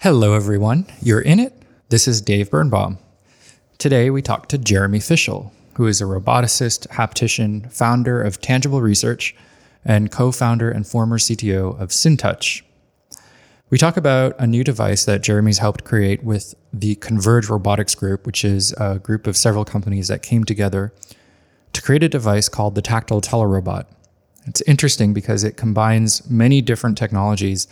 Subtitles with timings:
[0.00, 0.86] Hello, everyone.
[1.02, 1.60] You're in it.
[1.88, 2.98] This is Dave Birnbaum.
[3.78, 9.34] Today, we talk to Jeremy Fishel, who is a roboticist, haptician, founder of Tangible Research,
[9.84, 12.62] and co founder and former CTO of SynTouch.
[13.70, 18.24] We talk about a new device that Jeremy's helped create with the Converge Robotics Group,
[18.24, 20.92] which is a group of several companies that came together
[21.72, 23.86] to create a device called the Tactile Telerobot.
[24.46, 27.66] It's interesting because it combines many different technologies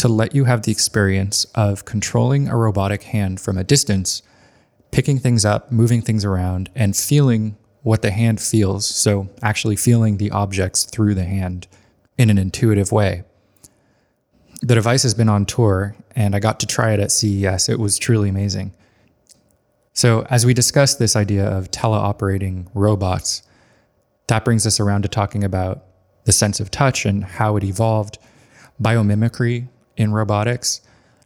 [0.00, 4.22] to let you have the experience of controlling a robotic hand from a distance,
[4.92, 8.86] picking things up, moving things around, and feeling what the hand feels.
[8.86, 11.68] So, actually feeling the objects through the hand
[12.16, 13.24] in an intuitive way.
[14.62, 17.68] The device has been on tour, and I got to try it at CES.
[17.68, 18.72] It was truly amazing.
[19.92, 23.42] So, as we discuss this idea of teleoperating robots,
[24.28, 25.84] that brings us around to talking about
[26.24, 28.16] the sense of touch and how it evolved,
[28.80, 29.68] biomimicry
[30.00, 30.80] in robotics,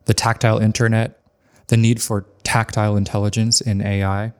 [0.06, 1.20] the tactile internet,
[1.68, 4.32] the need for tactile intelligence in AI,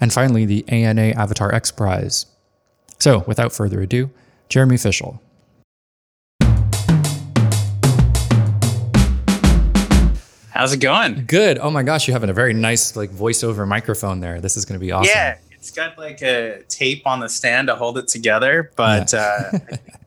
[0.00, 2.26] and finally the ANA Avatar X Prize.
[2.98, 4.10] So, without further ado,
[4.50, 5.22] Jeremy Fishel.
[10.50, 11.24] How's it going?
[11.26, 11.58] Good.
[11.58, 14.42] Oh my gosh, you have a very nice like voiceover microphone there.
[14.42, 15.10] This is going to be awesome.
[15.14, 19.50] Yeah, it's got like a tape on the stand to hold it together, but yeah.
[19.52, 19.58] uh,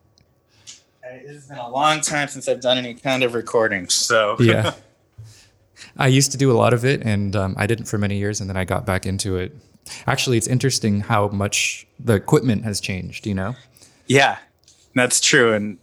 [1.16, 3.90] it's been a long time since I've done any kind of recording.
[3.90, 4.74] So yeah,
[5.98, 8.42] I used to do a lot of it, and um, I didn't for many years,
[8.42, 9.56] and then I got back into it.
[10.08, 13.28] Actually, it's interesting how much the equipment has changed.
[13.28, 13.56] You know?
[14.08, 14.38] Yeah,
[14.96, 15.78] that's true, and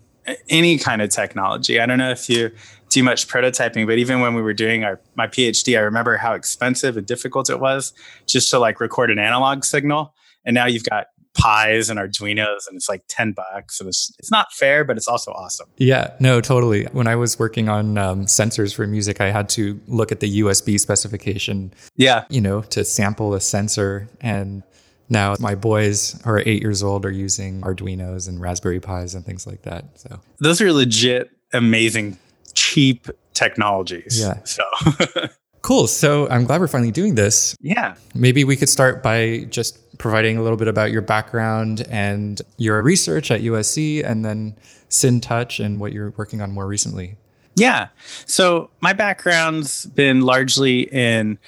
[0.49, 1.81] any kind of technology.
[1.81, 2.51] I don't know if you
[2.91, 6.35] do much prototyping, but even when we were doing our my PhD, I remember how
[6.35, 7.93] expensive and difficult it was
[8.27, 10.15] just to like record an analog signal.
[10.45, 14.31] And now you've got Pis and Arduinos, and it's like ten bucks, and it's it's
[14.31, 15.69] not fair, but it's also awesome.
[15.77, 16.85] Yeah, no, totally.
[16.87, 20.41] When I was working on um, sensors for music, I had to look at the
[20.41, 21.73] USB specification.
[21.97, 24.63] Yeah, you know, to sample a sensor, and
[25.09, 29.25] now my boys who are eight years old are using Arduinos and Raspberry Pis and
[29.25, 29.85] things like that.
[29.99, 32.19] So those are legit amazing
[32.55, 34.21] cheap technologies.
[34.21, 34.43] Yeah.
[34.45, 34.65] So
[35.63, 35.87] cool.
[35.87, 37.57] So I'm glad we're finally doing this.
[37.61, 37.95] Yeah.
[38.15, 42.83] Maybe we could start by just providing a little bit about your background and your
[42.83, 44.57] research at USC and then
[44.89, 47.17] SynTouch and what you're working on more recently.
[47.57, 47.89] Yeah.
[48.27, 51.39] So my background's been largely in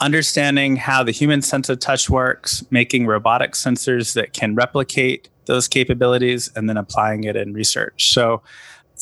[0.00, 5.68] understanding how the human sense of touch works, making robotic sensors that can replicate those
[5.68, 8.12] capabilities, and then applying it in research.
[8.12, 8.42] So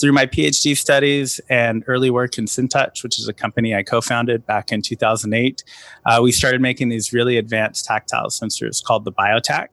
[0.01, 4.01] through my PhD studies and early work in SynTouch, which is a company I co
[4.01, 5.63] founded back in 2008,
[6.07, 9.69] uh, we started making these really advanced tactile sensors called the BioTac.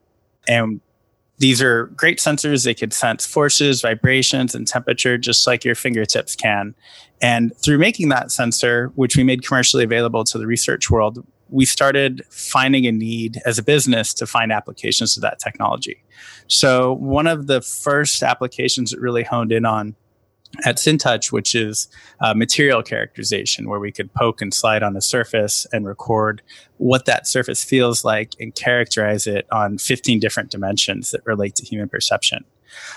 [0.47, 0.81] And
[1.39, 2.65] these are great sensors.
[2.65, 6.73] They could sense forces, vibrations, and temperature just like your fingertips can.
[7.21, 11.65] And through making that sensor, which we made commercially available to the research world, we
[11.65, 16.03] started finding a need as a business to find applications of that technology.
[16.47, 19.95] So, one of the first applications that really honed in on
[20.65, 21.87] at SynTouch, which is
[22.21, 26.41] uh, material characterization, where we could poke and slide on a surface and record
[26.77, 31.65] what that surface feels like and characterize it on 15 different dimensions that relate to
[31.65, 32.45] human perception.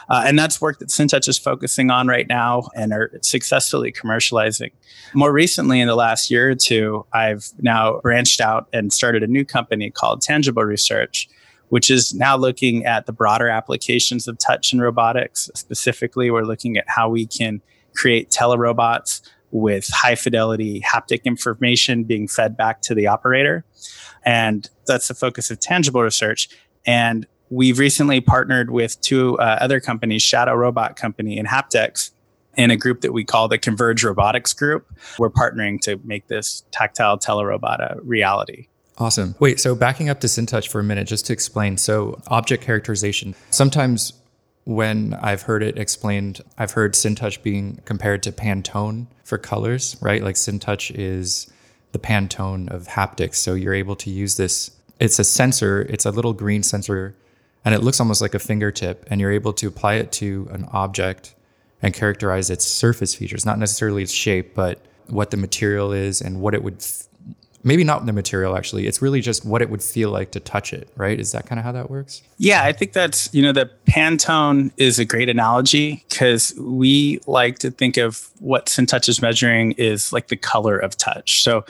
[0.08, 4.72] Uh, and that's work that SynTouch is focusing on right now and are successfully commercializing.
[5.14, 9.26] More recently, in the last year or two, I've now branched out and started a
[9.26, 11.28] new company called Tangible Research,
[11.70, 15.50] which is now looking at the broader applications of touch and robotics.
[15.54, 17.62] Specifically, we're looking at how we can
[17.94, 23.64] create telerobots with high fidelity haptic information being fed back to the operator.
[24.24, 26.48] And that's the focus of tangible research.
[26.86, 32.10] And we've recently partnered with two uh, other companies, Shadow Robot Company and HaptX,
[32.56, 34.86] in a group that we call the Converge Robotics Group.
[35.18, 38.68] We're partnering to make this tactile telerobot a reality.
[39.00, 39.34] Awesome.
[39.38, 41.78] Wait, so backing up to SynTouch for a minute, just to explain.
[41.78, 43.34] So, object characterization.
[43.48, 44.12] Sometimes
[44.64, 50.22] when I've heard it explained, I've heard SynTouch being compared to Pantone for colors, right?
[50.22, 51.50] Like SynTouch is
[51.92, 53.36] the Pantone of haptics.
[53.36, 54.70] So, you're able to use this.
[55.00, 57.16] It's a sensor, it's a little green sensor,
[57.64, 59.06] and it looks almost like a fingertip.
[59.10, 61.34] And you're able to apply it to an object
[61.80, 66.42] and characterize its surface features, not necessarily its shape, but what the material is and
[66.42, 66.84] what it would
[67.62, 70.72] maybe not the material actually it's really just what it would feel like to touch
[70.72, 73.52] it right is that kind of how that works yeah i think that's you know
[73.52, 79.20] the pantone is a great analogy because we like to think of what SynTouch is
[79.20, 81.64] measuring is like the color of touch so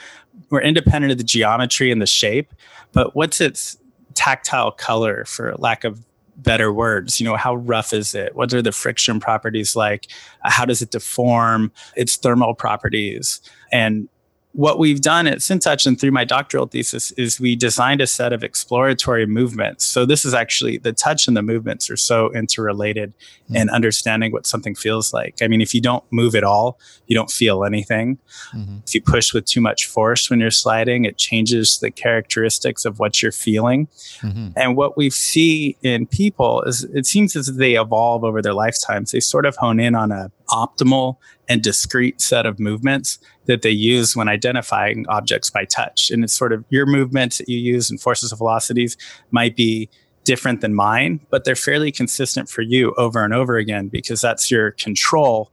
[0.50, 2.52] we're independent of the geometry and the shape
[2.92, 3.76] but what's its
[4.14, 6.04] tactile color for lack of
[6.42, 7.20] better words.
[7.20, 8.34] You know, how rough is it?
[8.34, 10.06] What are the friction properties like?
[10.42, 11.72] How does it deform?
[11.96, 13.40] Its thermal properties.
[13.72, 14.08] And
[14.52, 18.32] what we've done at SynTouch and through my doctoral thesis is we designed a set
[18.32, 19.84] of exploratory movements.
[19.84, 23.12] So this is actually the touch and the movements are so interrelated
[23.44, 23.56] mm-hmm.
[23.56, 25.36] in understanding what something feels like.
[25.40, 28.18] I mean, if you don't move at all, you don't feel anything.
[28.52, 28.78] Mm-hmm.
[28.84, 32.98] If you push with too much force when you're sliding, it changes the characteristics of
[32.98, 33.86] what you're feeling.
[34.20, 34.48] Mm-hmm.
[34.56, 39.12] And what we see in people is it seems as they evolve over their lifetimes.
[39.12, 41.16] They sort of hone in on a optimal
[41.48, 46.10] and discrete set of movements that they use when identifying objects by touch.
[46.10, 48.96] And it's sort of your movements that you use and forces of velocities
[49.30, 49.88] might be
[50.24, 54.50] different than mine, but they're fairly consistent for you over and over again because that's
[54.50, 55.50] your control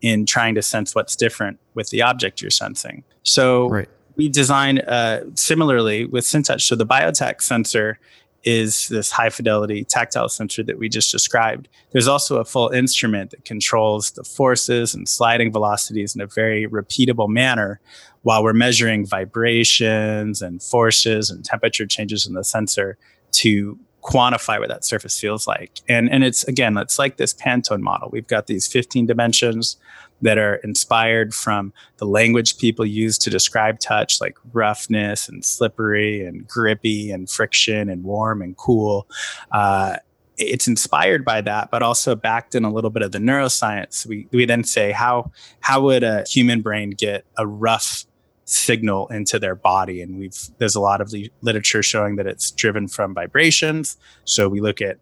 [0.00, 3.02] in trying to sense what's different with the object you're sensing.
[3.22, 3.88] So right.
[4.16, 6.62] we design uh, similarly with SynTouch.
[6.62, 7.98] So the BioTac sensor
[8.44, 11.68] is this high fidelity tactile sensor that we just described.
[11.90, 16.66] There's also a full instrument that controls the forces and sliding velocities in a very
[16.66, 17.80] repeatable manner
[18.22, 22.96] while we're measuring vibrations and forces and temperature changes in the sensor
[23.32, 25.80] to quantify what that surface feels like.
[25.88, 28.08] And, and it's again, it's like this Pantone model.
[28.10, 29.76] We've got these 15 dimensions
[30.22, 36.24] that are inspired from the language people use to describe touch, like roughness and slippery
[36.24, 39.08] and grippy and friction and warm and cool.
[39.50, 39.96] Uh,
[40.36, 44.06] it's inspired by that, but also backed in a little bit of the neuroscience.
[44.06, 48.04] We, we then say, how, how would a human brain get a rough
[48.46, 50.00] signal into their body?
[50.00, 51.12] And we've, there's a lot of
[51.42, 53.98] literature showing that it's driven from vibrations.
[54.24, 54.98] So we look at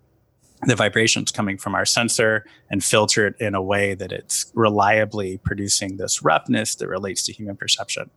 [0.66, 5.38] the vibrations coming from our sensor and filter it in a way that it's reliably
[5.38, 8.10] producing this roughness that relates to human perception.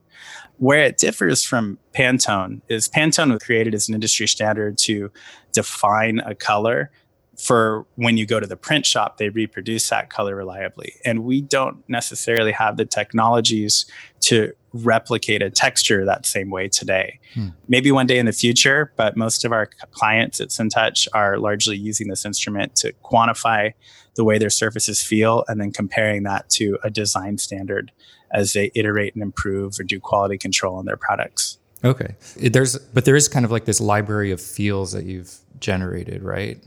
[0.57, 5.11] Where it differs from Pantone is Pantone was created as an industry standard to
[5.51, 6.91] define a color
[7.37, 10.93] for when you go to the print shop, they reproduce that color reliably.
[11.05, 13.85] And we don't necessarily have the technologies
[14.21, 17.19] to replicate a texture that same way today.
[17.33, 17.49] Hmm.
[17.67, 21.77] Maybe one day in the future, but most of our clients at SynTouch are largely
[21.77, 23.73] using this instrument to quantify
[24.15, 27.91] the way their surfaces feel and then comparing that to a design standard
[28.31, 31.57] as they iterate and improve or do quality control on their products.
[31.83, 32.15] Okay.
[32.37, 36.63] There's but there is kind of like this library of feels that you've generated, right?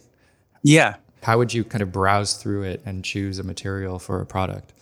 [0.65, 0.97] Yeah.
[1.23, 4.73] How would you kind of browse through it and choose a material for a product?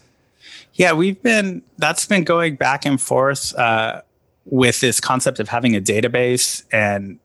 [0.75, 4.01] Yeah, we've been that's been going back and forth uh,
[4.47, 7.19] with this concept of having a database and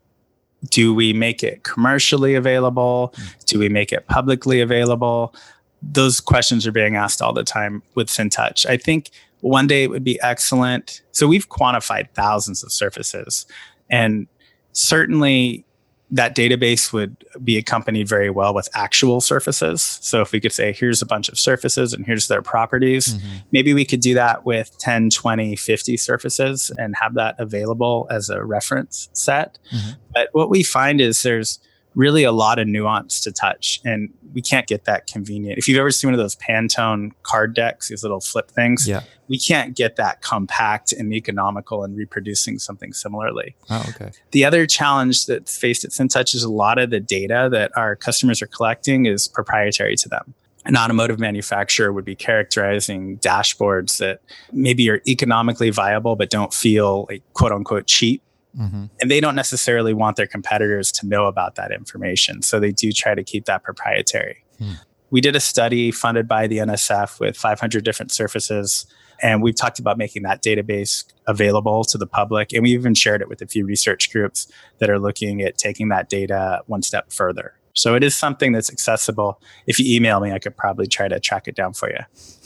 [0.69, 3.13] do we make it commercially available?
[3.45, 5.33] Do we make it publicly available?
[5.81, 8.65] Those questions are being asked all the time with SynTouch.
[8.65, 9.11] I think
[9.41, 11.01] one day it would be excellent.
[11.11, 13.45] So we've quantified thousands of surfaces,
[13.89, 14.27] and
[14.71, 15.63] certainly
[16.09, 19.81] that database would be accompanied very well with actual surfaces.
[20.01, 23.37] So if we could say, here's a bunch of surfaces and here's their properties, mm-hmm.
[23.51, 28.29] maybe we could do that with 10, 20, 50 surfaces and have that available as
[28.29, 29.59] a reference set.
[29.73, 29.91] Mm-hmm.
[30.13, 31.59] But what we find is there's
[31.97, 35.57] really a lot of nuance to touch and we can't get that convenient.
[35.57, 39.01] If you've ever seen one of those Pantone card decks, these little flip things, yeah.
[39.27, 43.55] we can't get that compact and economical and reproducing something similarly.
[43.71, 44.11] Oh, okay.
[44.29, 47.95] The other challenge that's faced at SynTouch is a lot of the data that our
[47.95, 50.35] customers are collecting is proprietary to them
[50.65, 54.19] an automotive manufacturer would be characterizing dashboards that
[54.51, 58.21] maybe are economically viable but don't feel like quote unquote cheap
[58.57, 58.85] Mm-hmm.
[59.01, 62.41] And they don't necessarily want their competitors to know about that information.
[62.41, 64.43] So they do try to keep that proprietary.
[64.57, 64.73] Hmm.
[65.09, 68.85] We did a study funded by the NSF with 500 different surfaces.
[69.21, 72.53] And we've talked about making that database available to the public.
[72.53, 74.47] And we even shared it with a few research groups
[74.79, 77.53] that are looking at taking that data one step further.
[77.73, 79.39] So it is something that's accessible.
[79.67, 81.99] If you email me, I could probably try to track it down for you.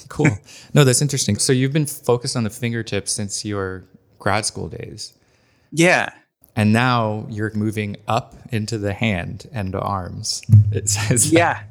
[0.10, 0.27] cool.
[0.74, 1.38] No, that's interesting.
[1.38, 3.86] So you've been focused on the fingertips since your
[4.20, 5.13] grad school days.
[5.72, 6.12] Yeah.
[6.56, 10.42] And now you're moving up into the hand and arms.
[10.72, 11.63] It says yeah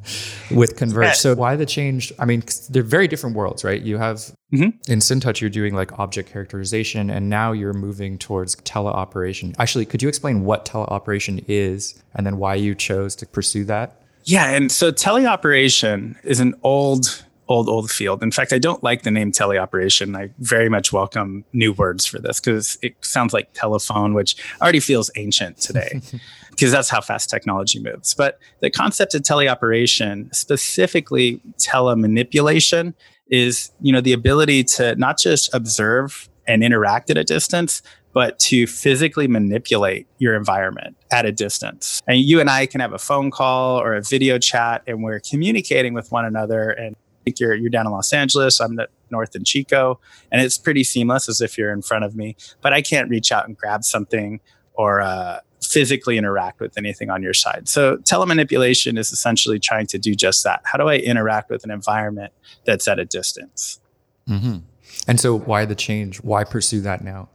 [0.50, 1.04] with Converge.
[1.04, 1.12] Yeah.
[1.12, 2.12] So why the change?
[2.18, 3.80] I mean, they're very different worlds, right?
[3.80, 4.16] You have
[4.52, 4.90] mm-hmm.
[4.90, 9.54] in SynTouch, you're doing like object characterization, and now you're moving towards teleoperation.
[9.58, 14.00] Actually, could you explain what teleoperation is, and then why you chose to pursue that?
[14.24, 18.22] Yeah, and so teleoperation is an old old old field.
[18.22, 20.16] In fact, I don't like the name teleoperation.
[20.16, 24.80] I very much welcome new words for this because it sounds like telephone, which already
[24.80, 26.00] feels ancient today.
[26.50, 28.14] because that's how fast technology moves.
[28.14, 32.94] But the concept of teleoperation, specifically telemanipulation,
[33.28, 38.38] is you know the ability to not just observe and interact at a distance, but
[38.40, 42.00] to physically manipulate your environment at a distance.
[42.06, 45.20] And you and I can have a phone call or a video chat and we're
[45.20, 46.96] communicating with one another and
[47.38, 50.00] you're you're down in Los Angeles, I'm the north in Chico,
[50.32, 53.30] and it's pretty seamless as if you're in front of me, but I can't reach
[53.30, 54.40] out and grab something
[54.74, 57.68] or uh, physically interact with anything on your side.
[57.68, 60.62] So telemanipulation is essentially trying to do just that.
[60.64, 62.32] How do I interact with an environment
[62.64, 63.80] that's at a distance?
[64.28, 64.58] Mm-hmm.
[65.06, 66.18] And so, why the change?
[66.18, 67.28] Why pursue that now?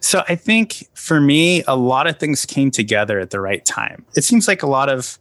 [0.00, 4.04] So, I think for me, a lot of things came together at the right time.
[4.16, 5.18] It seems like a lot of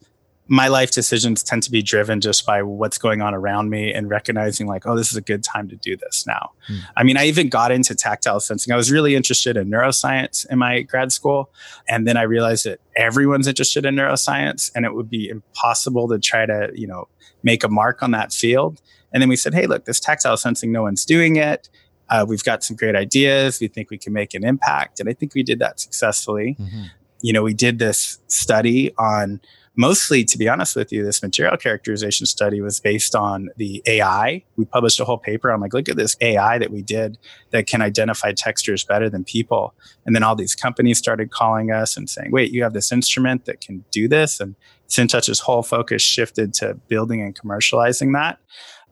[0.47, 4.09] my life decisions tend to be driven just by what's going on around me and
[4.09, 6.51] recognizing like oh this is a good time to do this now.
[6.69, 6.79] Mm.
[6.97, 8.73] i mean i even got into tactile sensing.
[8.73, 11.49] I was really interested in neuroscience in my grad school
[11.87, 16.19] and then i realized that everyone's interested in neuroscience and it would be impossible to
[16.19, 17.07] try to you know
[17.43, 18.81] make a mark on that field.
[19.13, 21.69] And then we said hey look this tactile sensing no one's doing it.
[22.09, 23.61] Uh, we've got some great ideas.
[23.61, 24.99] We think we can make an impact.
[24.99, 26.57] And i think we did that successfully.
[26.59, 26.83] Mm-hmm.
[27.21, 29.39] you know we did this study on
[29.75, 34.43] mostly, to be honest with you, this material characterization study was based on the AI.
[34.57, 35.49] We published a whole paper.
[35.49, 37.17] I'm like, look at this AI that we did
[37.51, 39.73] that can identify textures better than people.
[40.05, 43.45] And then all these companies started calling us and saying, wait, you have this instrument
[43.45, 44.39] that can do this.
[44.39, 44.55] And
[44.89, 48.39] SynTouch's whole focus shifted to building and commercializing that.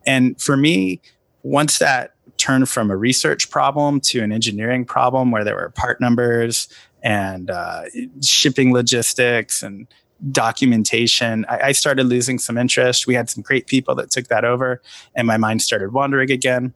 [0.05, 1.01] And for me,
[1.43, 5.99] once that turned from a research problem to an engineering problem where there were part
[5.99, 6.67] numbers
[7.03, 7.83] and uh,
[8.21, 9.87] shipping logistics and
[10.31, 13.07] documentation, I, I, started losing some interest.
[13.07, 14.81] We had some great people that took that over,
[15.15, 16.73] and my mind started wandering again.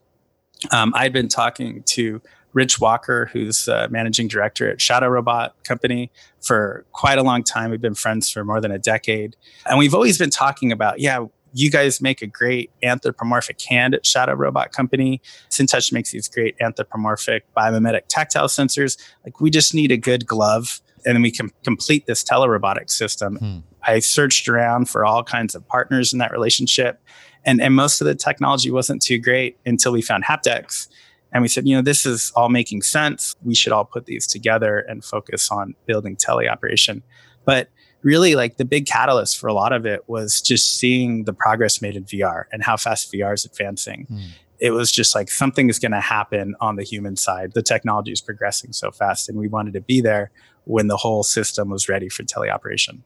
[0.71, 2.21] Um, I'd been talking to
[2.53, 7.71] Rich Walker, who's uh, managing director at Shadow Robot Company, for quite a long time.
[7.71, 9.35] We've been friends for more than a decade.
[9.65, 14.05] And we've always been talking about, yeah, you guys make a great anthropomorphic hand at
[14.05, 15.21] Shadow Robot Company.
[15.49, 18.97] SynTouch makes these great anthropomorphic biomimetic tactile sensors.
[19.23, 23.37] Like, we just need a good glove and then we can complete this telerobotic system.
[23.37, 23.57] Hmm.
[23.83, 27.01] I searched around for all kinds of partners in that relationship.
[27.45, 30.87] And, and most of the technology wasn't too great until we found HaptX.
[31.33, 33.35] And we said, you know, this is all making sense.
[33.43, 37.01] We should all put these together and focus on building teleoperation.
[37.43, 37.69] But
[38.03, 41.81] really, like the big catalyst for a lot of it was just seeing the progress
[41.81, 44.05] made in VR and how fast VR is advancing.
[44.07, 44.19] Hmm
[44.63, 47.51] it was just like something is going to happen on the human side.
[47.53, 50.31] The technology is progressing so fast, and we wanted to be there
[50.65, 53.01] when the whole system was ready for teleoperation.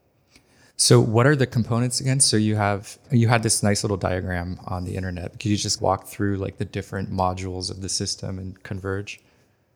[0.79, 2.19] So, what are the components again?
[2.19, 5.39] So you have you had this nice little diagram on the internet.
[5.39, 9.19] Could you just walk through like the different modules of the system and converge?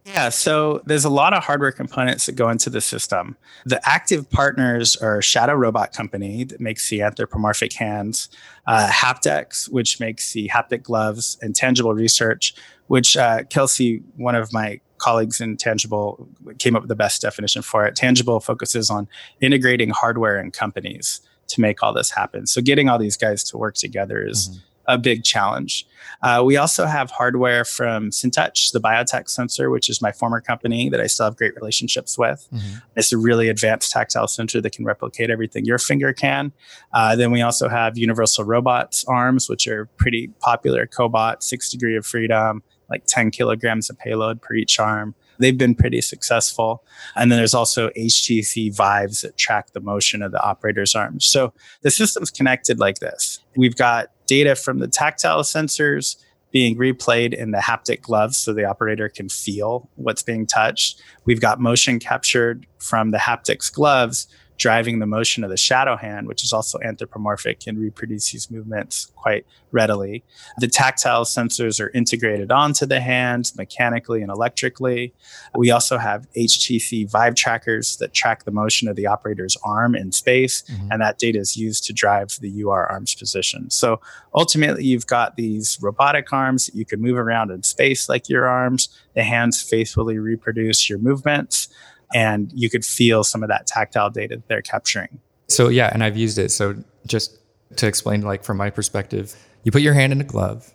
[0.05, 3.37] Yeah, so there's a lot of hardware components that go into the system.
[3.65, 8.29] The active partners are Shadow Robot Company that makes the anthropomorphic hands,
[8.65, 12.55] uh, HaptX, which makes the haptic gloves, and Tangible Research,
[12.87, 16.27] which uh, Kelsey, one of my colleagues in Tangible,
[16.59, 17.95] came up with the best definition for it.
[17.95, 19.07] Tangible focuses on
[19.41, 22.47] integrating hardware and companies to make all this happen.
[22.47, 24.49] So getting all these guys to work together is.
[24.49, 25.85] Mm-hmm a big challenge.
[26.21, 30.89] Uh, we also have hardware from SynTouch, the BioTac sensor, which is my former company
[30.89, 32.47] that I still have great relationships with.
[32.51, 32.77] Mm-hmm.
[32.95, 36.51] It's a really advanced tactile sensor that can replicate everything your finger can.
[36.93, 40.85] Uh, then we also have Universal Robots arms, which are pretty popular.
[40.85, 45.15] Cobot, six degree of freedom, like 10 kilograms of payload per each arm.
[45.39, 46.83] They've been pretty successful.
[47.15, 51.25] And then there's also HTC Vives that track the motion of the operator's arms.
[51.25, 53.39] So the system's connected like this.
[53.55, 56.17] We've got data from the tactile sensors
[56.51, 61.01] being replayed in the haptic gloves so the operator can feel what's being touched.
[61.25, 64.27] We've got motion captured from the HaptX gloves
[64.61, 69.11] driving the motion of the shadow hand, which is also anthropomorphic and reproduce these movements
[69.15, 70.23] quite readily.
[70.59, 75.15] The tactile sensors are integrated onto the hand mechanically and electrically.
[75.55, 80.11] We also have HTC Vive trackers that track the motion of the operator's arm in
[80.11, 80.91] space, mm-hmm.
[80.91, 83.71] and that data is used to drive the UR arm's position.
[83.71, 83.99] So
[84.35, 88.45] ultimately, you've got these robotic arms that you can move around in space like your
[88.45, 88.89] arms.
[89.15, 91.67] The hands faithfully reproduce your movements
[92.13, 95.19] and you could feel some of that tactile data that they're capturing.
[95.47, 96.51] So yeah, and I've used it.
[96.51, 97.37] So just
[97.77, 100.73] to explain, like from my perspective, you put your hand in a glove.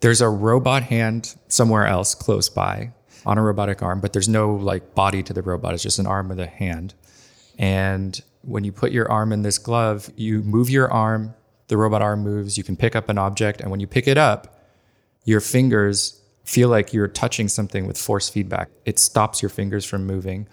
[0.00, 2.92] There's a robot hand somewhere else close by
[3.26, 5.74] on a robotic arm, but there's no like body to the robot.
[5.74, 6.94] It's just an arm with a hand.
[7.58, 11.34] And when you put your arm in this glove, you move your arm,
[11.68, 14.18] the robot arm moves, you can pick up an object, and when you pick it
[14.18, 14.60] up,
[15.24, 18.70] your fingers feel like you're touching something with force feedback.
[18.84, 20.46] It stops your fingers from moving.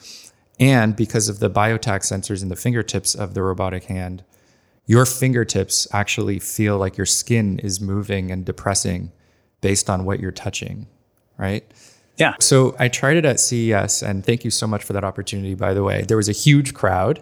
[0.59, 4.23] And because of the biotac sensors in the fingertips of the robotic hand,
[4.85, 9.11] your fingertips actually feel like your skin is moving and depressing
[9.61, 10.87] based on what you're touching,
[11.37, 11.63] right?
[12.17, 12.35] Yeah.
[12.39, 15.73] So I tried it at CES, and thank you so much for that opportunity, by
[15.73, 16.03] the way.
[16.03, 17.21] There was a huge crowd.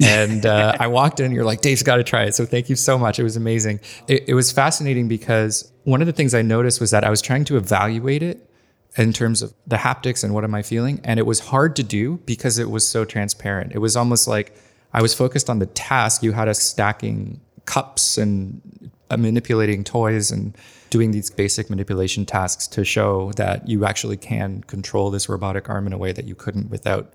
[0.00, 2.34] And uh, I walked in, you're like, Dave's got to try it.
[2.34, 3.18] So thank you so much.
[3.18, 3.80] It was amazing.
[4.06, 7.20] It, it was fascinating because one of the things I noticed was that I was
[7.20, 8.48] trying to evaluate it
[8.96, 11.00] in terms of the haptics and what am I feeling.
[11.04, 13.72] And it was hard to do because it was so transparent.
[13.74, 14.56] It was almost like
[14.92, 16.22] I was focused on the task.
[16.22, 20.56] You had us stacking cups and uh, manipulating toys and
[20.90, 25.86] doing these basic manipulation tasks to show that you actually can control this robotic arm
[25.86, 27.12] in a way that you couldn't without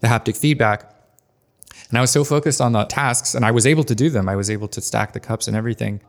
[0.00, 0.94] the haptic feedback.
[1.88, 4.28] And I was so focused on the tasks and I was able to do them.
[4.28, 6.00] I was able to stack the cups and everything.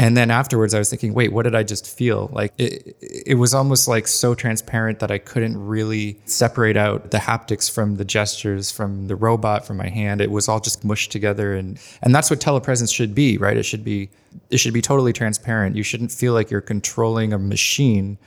[0.00, 2.30] And then afterwards, I was thinking, wait, what did I just feel?
[2.32, 7.18] Like it, it was almost like so transparent that I couldn't really separate out the
[7.18, 10.20] haptics from the gestures, from the robot, from my hand.
[10.20, 13.56] It was all just mushed together, and and that's what telepresence should be, right?
[13.56, 14.08] It should be
[14.50, 15.74] it should be totally transparent.
[15.74, 18.18] You shouldn't feel like you're controlling a machine.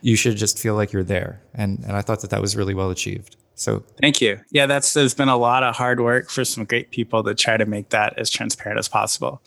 [0.00, 1.42] You should just feel like you're there.
[1.52, 3.36] And and I thought that that was really well achieved.
[3.60, 4.40] So thank you.
[4.50, 7.58] Yeah, that's there's been a lot of hard work for some great people to try
[7.58, 9.42] to make that as transparent as possible.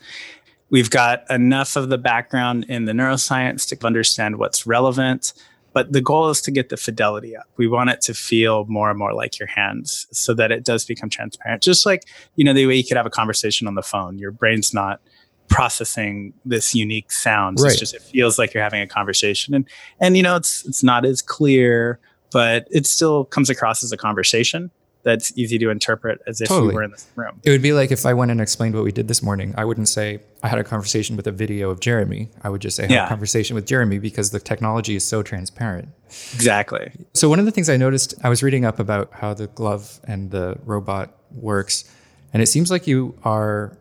[0.70, 5.32] We've got enough of the background in the neuroscience to understand what's relevant,
[5.72, 7.48] but the goal is to get the fidelity up.
[7.56, 10.84] We want it to feel more and more like your hands so that it does
[10.84, 11.60] become transparent.
[11.60, 12.04] Just like,
[12.36, 15.00] you know, the way you could have a conversation on the phone, your brain's not
[15.48, 17.58] processing this unique sound.
[17.60, 17.72] Right.
[17.72, 19.54] It's just it feels like you're having a conversation.
[19.54, 19.68] And
[19.98, 21.98] and you know, it's it's not as clear,
[22.34, 24.72] but it still comes across as a conversation
[25.04, 26.68] that's easy to interpret as if totally.
[26.68, 27.40] we were in this room.
[27.44, 29.54] It would be like if I went and explained what we did this morning.
[29.56, 32.30] I wouldn't say I had a conversation with a video of Jeremy.
[32.42, 33.06] I would just say I had yeah.
[33.06, 35.90] a conversation with Jeremy because the technology is so transparent.
[36.34, 36.90] Exactly.
[37.12, 40.00] So one of the things I noticed, I was reading up about how the glove
[40.08, 41.84] and the robot works,
[42.32, 43.78] and it seems like you are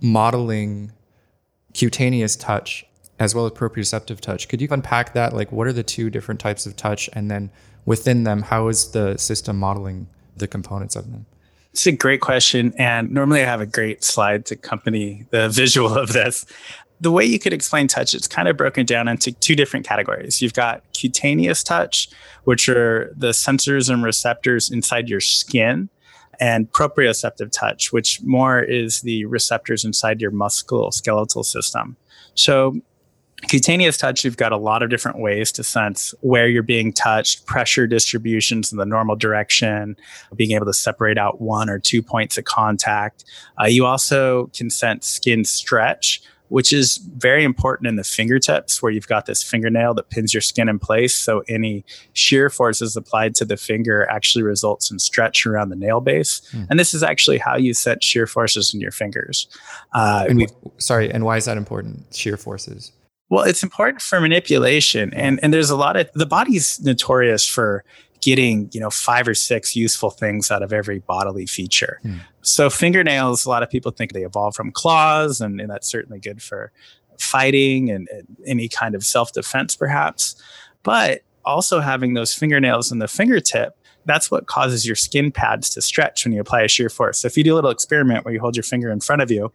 [0.00, 0.92] modeling
[1.74, 2.86] cutaneous touch
[3.18, 4.46] as well as proprioceptive touch.
[4.46, 5.32] Could you unpack that?
[5.32, 7.50] Like, what are the two different types of touch, and then
[7.88, 11.24] within them, how is the system modeling the components of them?
[11.72, 12.74] It's a great question.
[12.76, 16.44] And normally I have a great slide to accompany the visual of this.
[17.00, 20.42] The way you could explain touch, it's kind of broken down into two different categories.
[20.42, 22.10] You've got cutaneous touch,
[22.44, 25.88] which are the sensors and receptors inside your skin,
[26.40, 31.96] and proprioceptive touch, which more is the receptors inside your musculoskeletal system.
[32.34, 32.80] So
[33.46, 37.46] Cutaneous touch, you've got a lot of different ways to sense where you're being touched,
[37.46, 39.96] pressure distributions in the normal direction,
[40.34, 43.24] being able to separate out one or two points of contact.
[43.60, 48.90] Uh, you also can sense skin stretch, which is very important in the fingertips where
[48.90, 51.14] you've got this fingernail that pins your skin in place.
[51.14, 56.00] So any shear forces applied to the finger actually results in stretch around the nail
[56.00, 56.40] base.
[56.52, 56.66] Mm.
[56.70, 59.46] And this is actually how you set shear forces in your fingers.
[59.94, 62.06] Uh, and, sorry, and why is that important?
[62.12, 62.92] Shear forces.
[63.30, 65.12] Well, it's important for manipulation.
[65.14, 67.84] And, and there's a lot of the body's notorious for
[68.20, 72.00] getting, you know, five or six useful things out of every bodily feature.
[72.04, 72.20] Mm.
[72.40, 76.18] So fingernails, a lot of people think they evolved from claws, and, and that's certainly
[76.18, 76.72] good for
[77.18, 80.40] fighting and, and any kind of self-defense, perhaps.
[80.82, 85.82] But also having those fingernails in the fingertip that's what causes your skin pads to
[85.82, 87.18] stretch when you apply a shear force.
[87.18, 89.30] So if you do a little experiment where you hold your finger in front of
[89.30, 89.52] you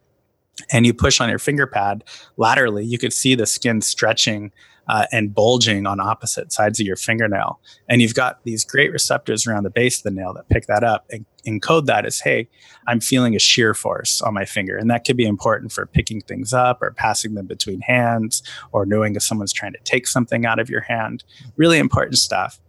[0.72, 2.04] and you push on your finger pad
[2.38, 4.52] laterally, you could see the skin stretching
[4.88, 7.60] uh, and bulging on opposite sides of your fingernail.
[7.88, 10.84] And you've got these great receptors around the base of the nail that pick that
[10.84, 12.50] up and encode that as, hey,
[12.88, 14.78] I'm feeling a shear force on my finger.
[14.78, 18.86] And that could be important for picking things up or passing them between hands or
[18.86, 21.24] knowing if someone's trying to take something out of your hand.
[21.56, 22.60] Really important stuff.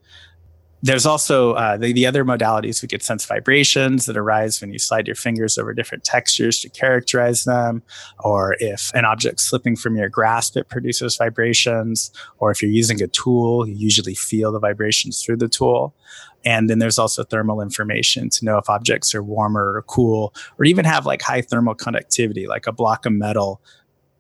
[0.84, 2.82] There's also uh, the, the other modalities.
[2.82, 6.68] We could sense vibrations that arise when you slide your fingers over different textures to
[6.68, 7.82] characterize them,
[8.22, 13.02] or if an object's slipping from your grasp, it produces vibrations, or if you're using
[13.02, 15.94] a tool, you usually feel the vibrations through the tool.
[16.44, 20.66] And then there's also thermal information to know if objects are warmer or cool, or
[20.66, 23.62] even have like high thermal conductivity, like a block of metal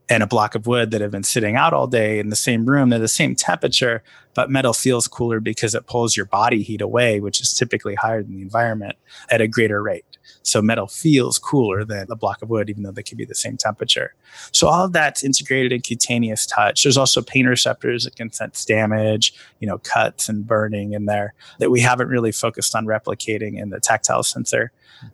[0.08, 2.66] and a block of wood that have been sitting out all day in the same
[2.66, 2.90] room.
[2.90, 4.02] They're the same temperature,
[4.34, 8.22] but metal feels cooler because it pulls your body heat away, which is typically higher
[8.22, 8.96] than the environment
[9.30, 10.04] at a greater rate.
[10.44, 13.34] So metal feels cooler than a block of wood, even though they could be the
[13.34, 14.14] same temperature.
[14.52, 16.82] So all of that's integrated in cutaneous touch.
[16.82, 21.32] There's also pain receptors that can sense damage, you know, cuts and burning in there
[21.60, 24.70] that we haven't really focused on replicating in the tactile sensor.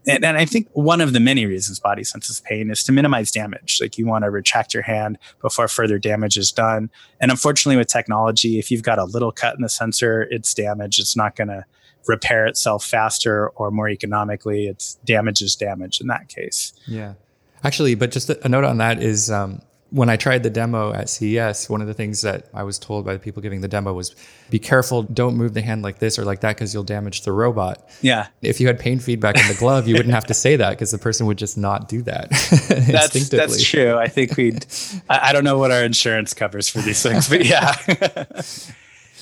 [0.07, 3.31] And, and I think one of the many reasons body senses pain is to minimize
[3.31, 3.79] damage.
[3.81, 6.91] Like you want to retract your hand before further damage is done.
[7.21, 10.99] And unfortunately, with technology, if you've got a little cut in the sensor, it's damaged.
[10.99, 11.65] It's not going to
[12.07, 14.67] repair itself faster or more economically.
[14.67, 16.73] It's damage is damage in that case.
[16.87, 17.15] Yeah.
[17.63, 19.61] Actually, but just a note on that is um,
[19.91, 23.05] when I tried the demo at CES, one of the things that I was told
[23.05, 24.15] by the people giving the demo was
[24.49, 27.33] be careful, don't move the hand like this or like that because you'll damage the
[27.33, 27.89] robot.
[28.01, 28.29] Yeah.
[28.41, 30.91] If you had pain feedback in the glove, you wouldn't have to say that because
[30.91, 32.31] the person would just not do that.
[32.69, 33.97] that's, that's true.
[33.97, 34.65] I think we'd,
[35.09, 37.75] I, I don't know what our insurance covers for these things, but yeah.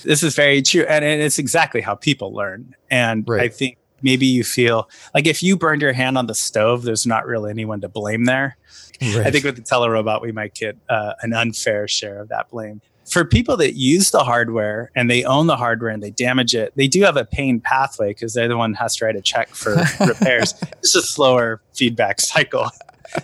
[0.02, 0.84] this is very true.
[0.88, 2.74] And, and, it's exactly how people learn.
[2.90, 3.42] And right.
[3.42, 7.06] I think maybe you feel like if you burned your hand on the stove, there's
[7.06, 8.56] not really anyone to blame there.
[9.00, 9.26] Right.
[9.26, 12.80] I think with the telerobot, we might get uh, an unfair share of that blame.
[13.10, 16.72] For people that use the hardware and they own the hardware and they damage it,
[16.76, 19.22] they do have a pain pathway because they're the one who has to write a
[19.22, 20.54] check for repairs.
[20.78, 22.68] It's a slower feedback cycle.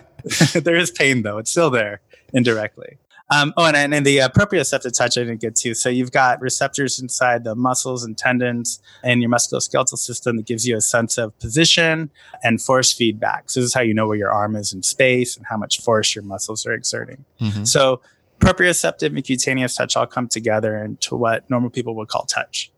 [0.55, 2.01] there is pain though; it's still there
[2.33, 2.97] indirectly.
[3.35, 5.75] Um, oh, and, and the uh, proprioceptive touch I didn't get to.
[5.75, 10.67] So you've got receptors inside the muscles and tendons and your musculoskeletal system that gives
[10.67, 12.11] you a sense of position
[12.43, 13.51] and force feedback.
[13.51, 15.81] So this is how you know where your arm is in space and how much
[15.81, 17.25] force your muscles are exerting.
[17.41, 17.65] Mm-hmm.
[17.65, 18.01] So
[18.39, 22.71] proprioceptive and cutaneous touch all come together into what normal people would call touch.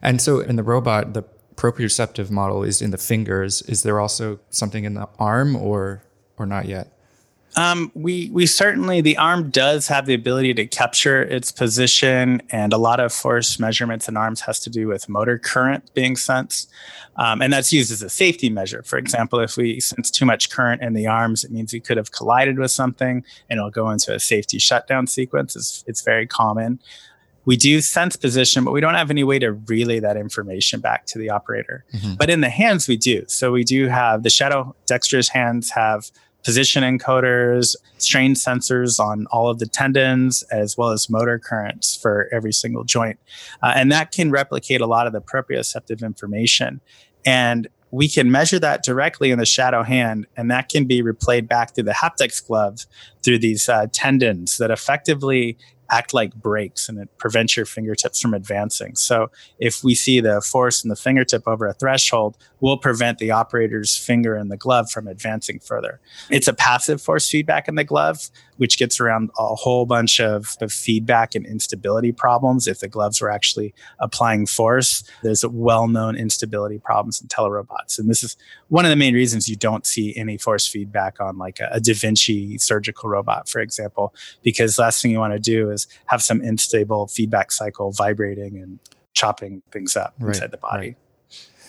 [0.00, 1.24] And so in the robot, the
[1.56, 3.62] proprioceptive model is in the fingers.
[3.62, 6.04] Is there also something in the arm or
[6.36, 6.97] or not yet?
[7.56, 12.72] Um, we we certainly the arm does have the ability to capture its position, and
[12.72, 16.70] a lot of force measurements in arms has to do with motor current being sensed,
[17.16, 18.82] um, and that's used as a safety measure.
[18.84, 21.96] For example, if we sense too much current in the arms, it means we could
[21.96, 25.56] have collided with something, and it'll go into a safety shutdown sequence.
[25.56, 26.78] It's, it's very common.
[27.44, 31.06] We do sense position, but we don't have any way to relay that information back
[31.06, 31.82] to the operator.
[31.94, 32.14] Mm-hmm.
[32.14, 33.24] But in the hands, we do.
[33.26, 36.10] So we do have the shadow dexterous hands have
[36.44, 42.28] position encoders, strain sensors on all of the tendons, as well as motor currents for
[42.32, 43.18] every single joint.
[43.62, 46.80] Uh, and that can replicate a lot of the proprioceptive information.
[47.26, 51.48] And we can measure that directly in the shadow hand, and that can be replayed
[51.48, 52.86] back through the HaptX glove
[53.22, 55.56] through these uh, tendons that effectively
[55.90, 58.94] act like brakes and it prevents your fingertips from advancing.
[58.96, 63.30] So if we see the force in the fingertip over a threshold, we'll prevent the
[63.30, 66.00] operator's finger in the glove from advancing further.
[66.30, 70.56] It's a passive force feedback in the glove, which gets around a whole bunch of,
[70.60, 72.66] of feedback and instability problems.
[72.66, 77.98] If the gloves were actually applying force, there's well-known instability problems in telerobots.
[77.98, 78.36] And this is
[78.68, 81.80] one of the main reasons you don't see any force feedback on like a, a
[81.80, 86.22] Da Vinci surgical robot, for example, because last thing you want to do is have
[86.22, 88.78] some unstable feedback cycle vibrating and
[89.12, 90.88] chopping things up right, inside the body.
[90.88, 90.96] Right.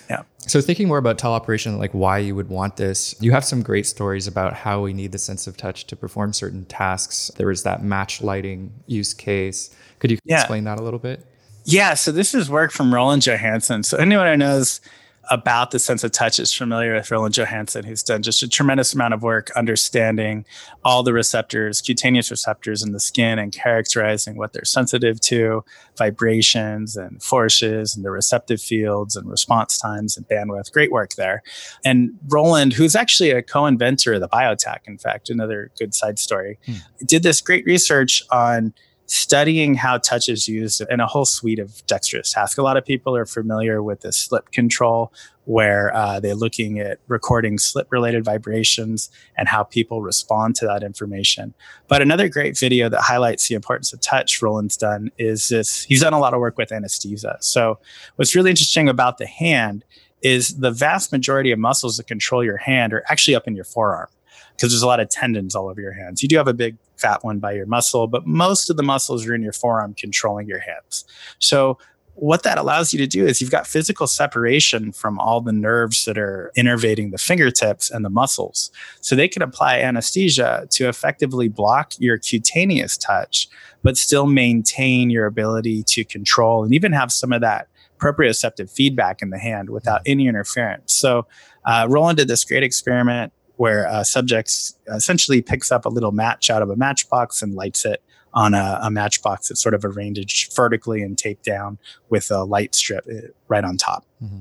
[0.08, 0.22] Yeah.
[0.38, 3.86] So thinking more about teleoperation, like why you would want this, you have some great
[3.86, 7.30] stories about how we need the sense of touch to perform certain tasks.
[7.36, 9.70] There was that match lighting use case.
[10.00, 10.40] Could you yeah.
[10.40, 11.24] explain that a little bit?
[11.64, 11.94] Yeah.
[11.94, 13.84] So this is work from Roland Johansson.
[13.84, 14.80] So anyone who knows
[15.30, 18.92] about the sense of touch is familiar with Roland Johansson, who's done just a tremendous
[18.92, 20.44] amount of work understanding
[20.84, 25.64] all the receptors, cutaneous receptors in the skin, and characterizing what they're sensitive to,
[25.96, 30.72] vibrations and forces, and the receptive fields and response times and bandwidth.
[30.72, 31.44] Great work there.
[31.84, 36.18] And Roland, who's actually a co inventor of the BioTac, in fact, another good side
[36.18, 36.74] story, hmm.
[37.06, 38.74] did this great research on
[39.10, 42.56] studying how touch is used in a whole suite of dexterous tasks.
[42.58, 45.12] A lot of people are familiar with the slip control,
[45.46, 50.84] where uh, they're looking at recording slip related vibrations and how people respond to that
[50.84, 51.52] information.
[51.88, 56.02] But another great video that highlights the importance of touch Roland's done is this he's
[56.02, 57.36] done a lot of work with anesthesia.
[57.40, 57.80] So,
[58.14, 59.84] what's really interesting about the hand
[60.22, 63.64] is the vast majority of muscles that control your hand are actually up in your
[63.64, 64.08] forearm
[64.52, 66.22] because there's a lot of tendons all over your hands.
[66.22, 69.26] You do have a big fat one by your muscle, but most of the muscles
[69.26, 71.04] are in your forearm controlling your hands.
[71.38, 71.78] So
[72.14, 76.04] what that allows you to do is you've got physical separation from all the nerves
[76.04, 78.70] that are innervating the fingertips and the muscles.
[79.00, 83.48] So they can apply anesthesia to effectively block your cutaneous touch,
[83.82, 89.22] but still maintain your ability to control and even have some of that proprioceptive feedback
[89.22, 90.92] in the hand without any interference.
[90.92, 91.26] So
[91.64, 96.48] uh, Roland did this great experiment where uh, subjects essentially picks up a little match
[96.48, 100.50] out of a matchbox and lights it on a, a matchbox that's sort of arranged
[100.56, 101.76] vertically and taped down
[102.08, 104.06] with a light strip uh, right on top.
[104.24, 104.40] Mm-hmm.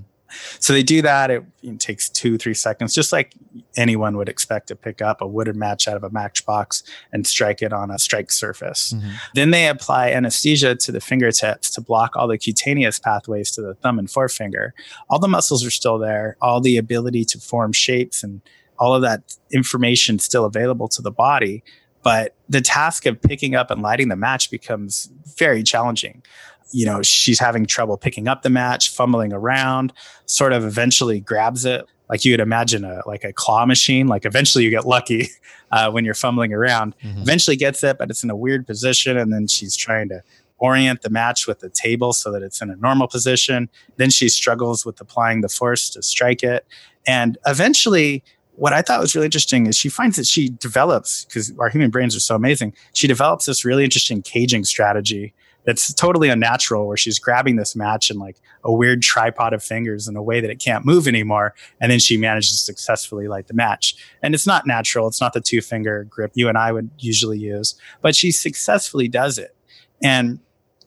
[0.59, 1.31] So they do that.
[1.31, 3.33] It, it, takes two, three seconds, just like
[3.75, 7.61] anyone would expect to pick up a wooden match out of a matchbox and strike
[7.61, 8.93] it on a strike surface.
[8.93, 9.09] Mm-hmm.
[9.35, 13.73] Then they apply anesthesia to the fingertips to block all the cutaneous pathways to the
[13.73, 14.73] thumb and forefinger.
[15.09, 18.41] All the muscles are still there, all the ability to form shapes and
[18.79, 21.63] all of that information still available to the body.
[22.01, 26.23] But the task of picking up and lighting the match becomes very challenging.
[26.71, 29.91] You know, she's having trouble picking up the match, fumbling around,
[30.25, 34.07] sort of eventually grabs it, like you would imagine a like a claw machine.
[34.07, 35.29] Like eventually you get lucky
[35.71, 36.95] uh, when you're fumbling around.
[37.03, 37.21] Mm-hmm.
[37.21, 40.23] Eventually gets it, but it's in a weird position, and then she's trying to
[40.57, 43.69] orient the match with the table so that it's in a normal position.
[43.95, 46.65] Then she struggles with applying the force to strike it,
[47.07, 48.23] and eventually.
[48.59, 51.89] What I thought was really interesting is she finds that she develops, because our human
[51.89, 55.33] brains are so amazing, she develops this really interesting caging strategy
[55.65, 60.09] that's totally unnatural where she's grabbing this match in like a weird tripod of fingers
[60.09, 63.47] in a way that it can't move anymore and then she manages to successfully light
[63.47, 63.95] the match.
[64.21, 67.37] And it's not natural it's not the two finger grip you and i would usually
[67.37, 69.55] use but she successfully does it.
[70.03, 70.39] And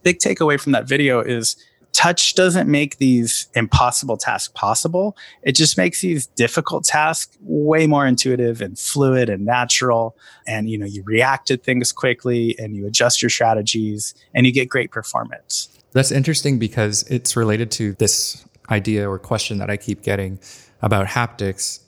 [0.03, 1.57] big takeaway from that video is
[1.93, 5.17] touch doesn't make these impossible tasks possible.
[5.43, 10.17] It just makes these difficult tasks way more intuitive and fluid and natural.
[10.47, 14.53] And you know, you react to things quickly and you adjust your strategies and you
[14.53, 15.69] get great performance.
[15.93, 20.39] That's interesting because it's related to this idea or question that I keep getting
[20.81, 21.81] about haptics.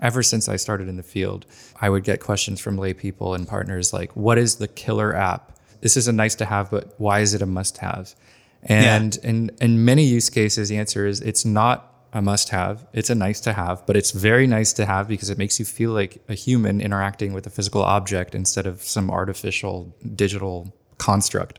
[0.00, 1.46] Ever since I started in the field,
[1.80, 5.58] I would get questions from lay people and partners like, what is the killer app?
[5.80, 8.14] This is a nice to have, but why is it a must have?
[8.62, 9.30] And yeah.
[9.30, 12.86] in, in many use cases, the answer is it's not a must have.
[12.92, 15.64] It's a nice to have, but it's very nice to have because it makes you
[15.64, 21.58] feel like a human interacting with a physical object instead of some artificial digital construct.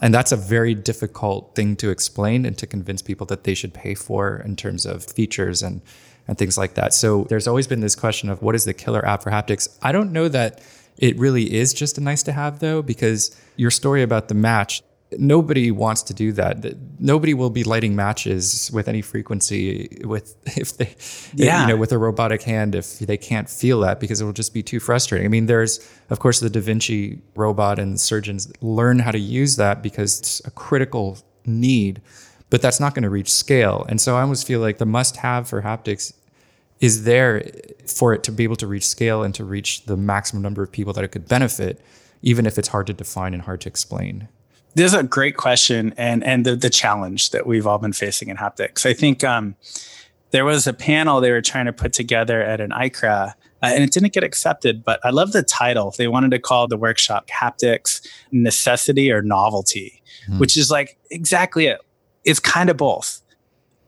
[0.00, 3.74] And that's a very difficult thing to explain and to convince people that they should
[3.74, 5.82] pay for in terms of features and,
[6.28, 6.94] and things like that.
[6.94, 9.76] So there's always been this question of what is the killer app for haptics?
[9.82, 10.62] I don't know that
[10.96, 14.82] it really is just a nice to have though, because your story about the match,
[15.16, 16.76] nobody wants to do that.
[16.98, 20.94] Nobody will be lighting matches with any frequency with if they
[21.34, 21.62] yeah.
[21.62, 24.52] you know with a robotic hand if they can't feel that because it will just
[24.52, 25.24] be too frustrating.
[25.24, 29.56] I mean, there's of course the Da Vinci robot and surgeons learn how to use
[29.56, 32.02] that because it's a critical need,
[32.50, 33.86] but that's not going to reach scale.
[33.88, 36.12] And so I almost feel like the must-have for haptics
[36.80, 37.42] is there
[37.86, 40.70] for it to be able to reach scale and to reach the maximum number of
[40.70, 41.80] people that it could benefit,
[42.22, 44.28] even if it's hard to define and hard to explain.
[44.74, 48.28] This is a great question and and the the challenge that we've all been facing
[48.28, 48.86] in haptics.
[48.86, 49.56] I think um,
[50.30, 53.82] there was a panel they were trying to put together at an ICRA, uh, and
[53.82, 54.84] it didn't get accepted.
[54.84, 55.94] But I love the title.
[55.96, 60.38] They wanted to call the workshop "Haptics Necessity or Novelty," mm.
[60.38, 61.80] which is like exactly it.
[62.24, 63.22] It's kind of both.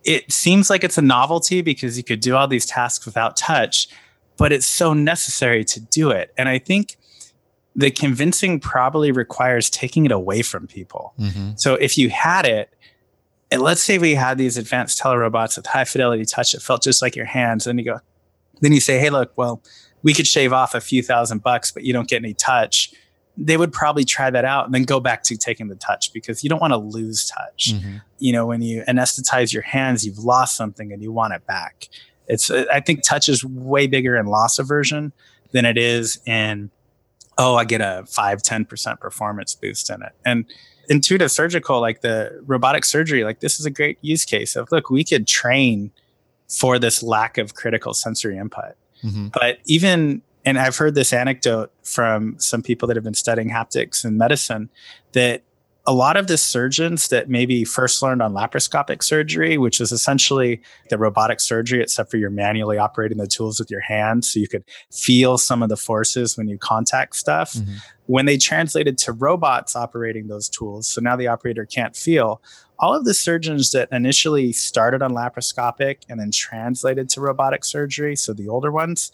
[0.02, 3.86] It seems like it's a novelty because you could do all these tasks without touch,
[4.38, 6.32] but it's so necessary to do it.
[6.38, 6.96] And I think
[7.80, 11.14] the convincing probably requires taking it away from people.
[11.18, 11.52] Mm-hmm.
[11.56, 12.74] So if you had it,
[13.50, 17.02] and let's say we had these advanced telerobots with high fidelity touch that felt just
[17.02, 17.98] like your hands, and you go,
[18.60, 19.62] then you say, hey, look, well,
[20.02, 22.92] we could shave off a few thousand bucks, but you don't get any touch.
[23.36, 26.44] They would probably try that out and then go back to taking the touch because
[26.44, 27.72] you don't want to lose touch.
[27.74, 27.96] Mm-hmm.
[28.18, 31.88] You know, when you anesthetize your hands, you've lost something and you want it back.
[32.28, 35.12] It's, I think touch is way bigger in loss aversion
[35.52, 36.70] than it is in
[37.38, 40.12] oh, I get a 5, 10% performance boost in it.
[40.24, 40.44] And
[40.88, 44.90] intuitive surgical, like the robotic surgery, like this is a great use case of look,
[44.90, 45.90] we could train
[46.48, 48.74] for this lack of critical sensory input.
[49.04, 49.28] Mm-hmm.
[49.28, 54.04] But even, and I've heard this anecdote from some people that have been studying haptics
[54.04, 54.68] and medicine
[55.12, 55.42] that
[55.86, 60.60] a lot of the surgeons that maybe first learned on laparoscopic surgery, which is essentially
[60.90, 64.30] the robotic surgery, except for you're manually operating the tools with your hands.
[64.30, 67.54] So you could feel some of the forces when you contact stuff.
[67.54, 67.76] Mm-hmm.
[68.06, 72.42] When they translated to robots operating those tools, so now the operator can't feel,
[72.78, 78.16] all of the surgeons that initially started on laparoscopic and then translated to robotic surgery,
[78.16, 79.12] so the older ones,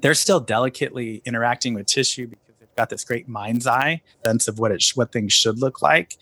[0.00, 2.30] they're still delicately interacting with tissue
[2.78, 6.16] got this great mind's eye sense of what it sh- what things should look like.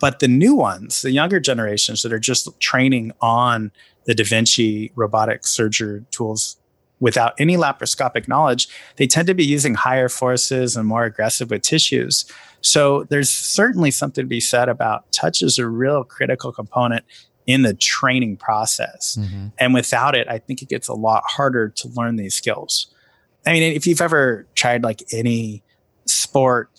[0.00, 3.70] But the new ones, the younger generations that are just training on
[4.06, 6.56] the Da Vinci robotic surgery tools
[6.98, 11.62] without any laparoscopic knowledge, they tend to be using higher forces and more aggressive with
[11.62, 12.24] tissues.
[12.60, 17.04] So there's certainly something to be said about touch is a real critical component
[17.46, 19.16] in the training process.
[19.20, 19.48] Mm-hmm.
[19.58, 22.92] And without it, I think it gets a lot harder to learn these skills.
[23.46, 25.62] I mean, if you've ever tried like any
[26.08, 26.70] sport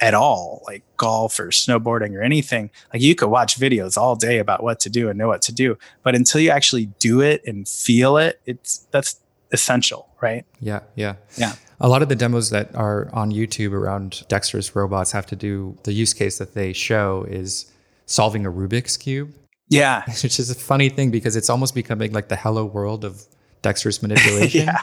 [0.00, 4.38] at all, like golf or snowboarding or anything, like you could watch videos all day
[4.38, 5.78] about what to do and know what to do.
[6.02, 9.20] But until you actually do it and feel it, it's that's
[9.52, 10.44] essential, right?
[10.60, 11.14] Yeah, yeah.
[11.36, 11.54] Yeah.
[11.80, 15.78] A lot of the demos that are on YouTube around dexterous robots have to do
[15.84, 17.70] the use case that they show is
[18.06, 19.32] solving a Rubik's cube.
[19.68, 20.02] Yeah.
[20.22, 23.24] Which is a funny thing because it's almost becoming like the hello world of
[23.62, 24.66] dexterous manipulation.
[24.66, 24.82] yeah.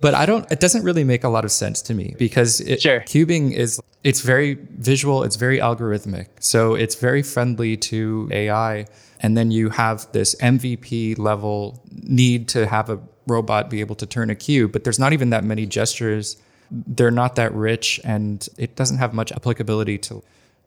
[0.00, 2.82] But I don't it doesn't really make a lot of sense to me because it,
[2.82, 3.00] sure.
[3.00, 6.26] cubing is it's very visual, it's very algorithmic.
[6.40, 8.86] So it's very friendly to AI
[9.20, 14.06] And then you have this MVP level need to have a robot be able to
[14.06, 16.36] turn a cube, but there's not even that many gestures.
[16.70, 20.22] They're not that rich, and it doesn't have much applicability to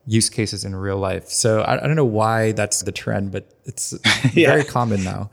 [0.05, 1.27] use cases in real life.
[1.29, 3.93] So I, I don't know why that's the trend, but it's
[4.33, 4.49] yeah.
[4.49, 5.29] very common now.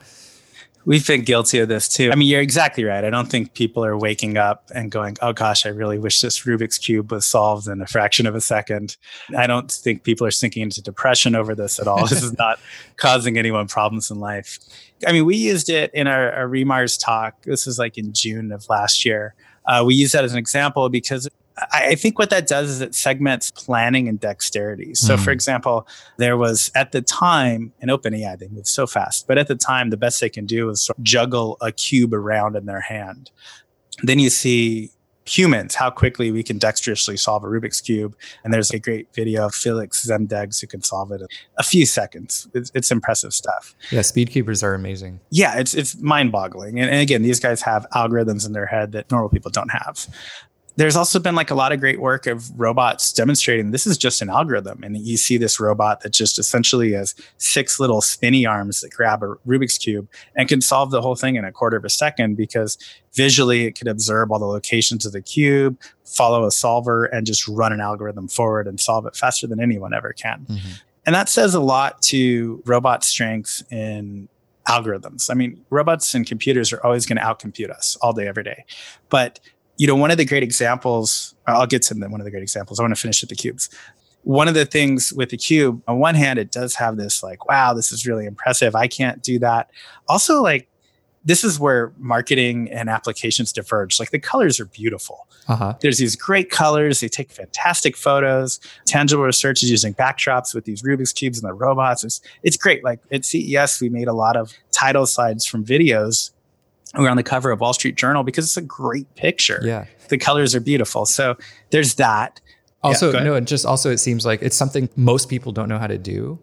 [0.85, 2.11] We've been guilty of this too.
[2.11, 3.03] I mean, you're exactly right.
[3.03, 6.41] I don't think people are waking up and going, oh gosh, I really wish this
[6.41, 8.95] Rubik's Cube was solved in a fraction of a second.
[9.35, 12.05] I don't think people are sinking into depression over this at all.
[12.05, 12.59] this is not
[12.97, 14.59] causing anyone problems in life.
[15.07, 17.41] I mean, we used it in our, our re:MARS talk.
[17.43, 19.33] This was like in June of last year.
[19.65, 21.27] Uh, we use that as an example because
[21.71, 24.93] I think what that does is it segments planning and dexterity.
[24.93, 25.19] So, mm.
[25.23, 25.87] for example,
[26.17, 29.89] there was at the time in OpenAI, they move so fast, but at the time,
[29.89, 33.31] the best they can do is sort of juggle a cube around in their hand.
[34.03, 34.91] Then you see
[35.25, 38.15] humans, how quickly we can dexterously solve a Rubik's Cube.
[38.43, 41.85] And there's a great video of Felix Zemdegs who can solve it in a few
[41.85, 42.47] seconds.
[42.53, 43.75] It's, it's impressive stuff.
[43.91, 45.19] Yeah, speed cubers are amazing.
[45.31, 46.79] Yeah, it's, it's mind boggling.
[46.79, 50.07] And, and again, these guys have algorithms in their head that normal people don't have
[50.77, 54.21] there's also been like a lot of great work of robots demonstrating this is just
[54.21, 54.83] an algorithm.
[54.83, 59.23] And you see this robot that just essentially has six little spinny arms that grab
[59.23, 62.35] a Rubik's Cube and can solve the whole thing in a quarter of a second
[62.35, 62.77] because
[63.13, 67.47] visually it could observe all the locations of the cube, follow a solver, and just
[67.47, 70.45] run an algorithm forward and solve it faster than anyone ever can.
[70.49, 70.71] Mm-hmm.
[71.05, 74.27] And that says a lot to robot strengths in
[74.67, 75.29] algorithms.
[75.29, 78.65] I mean, robots and computers are always going to outcompute us all day, every day.
[79.09, 79.39] But
[79.77, 82.79] you know, one of the great examples, I'll get to one of the great examples.
[82.79, 83.69] I want to finish with the cubes.
[84.23, 87.47] One of the things with the cube, on one hand, it does have this like,
[87.47, 88.75] wow, this is really impressive.
[88.75, 89.69] I can't do that.
[90.07, 90.67] Also, like,
[91.25, 93.99] this is where marketing and applications diverge.
[93.99, 95.27] Like the colors are beautiful.
[95.47, 95.73] Uh-huh.
[95.81, 96.99] There's these great colors.
[96.99, 98.59] They take fantastic photos.
[98.85, 102.03] Tangible research is using backdrops with these Rubik's cubes and the robots.
[102.03, 102.83] It's, it's great.
[102.83, 106.29] Like at CES, we made a lot of title slides from videos
[106.93, 109.61] we're on the cover of Wall Street Journal because it's a great picture.
[109.63, 109.85] Yeah.
[110.09, 111.05] The colors are beautiful.
[111.05, 111.35] So
[111.71, 112.39] there's that.
[112.83, 115.79] Also, yeah, no, and just also it seems like it's something most people don't know
[115.79, 116.39] how to do.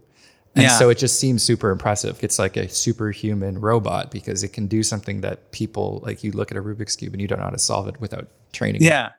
[0.54, 0.76] And yeah.
[0.76, 2.22] so it just seems super impressive.
[2.22, 6.50] It's like a superhuman robot because it can do something that people like you look
[6.50, 8.82] at a Rubik's Cube and you don't know how to solve it without training.
[8.82, 9.06] Yeah.
[9.06, 9.12] It.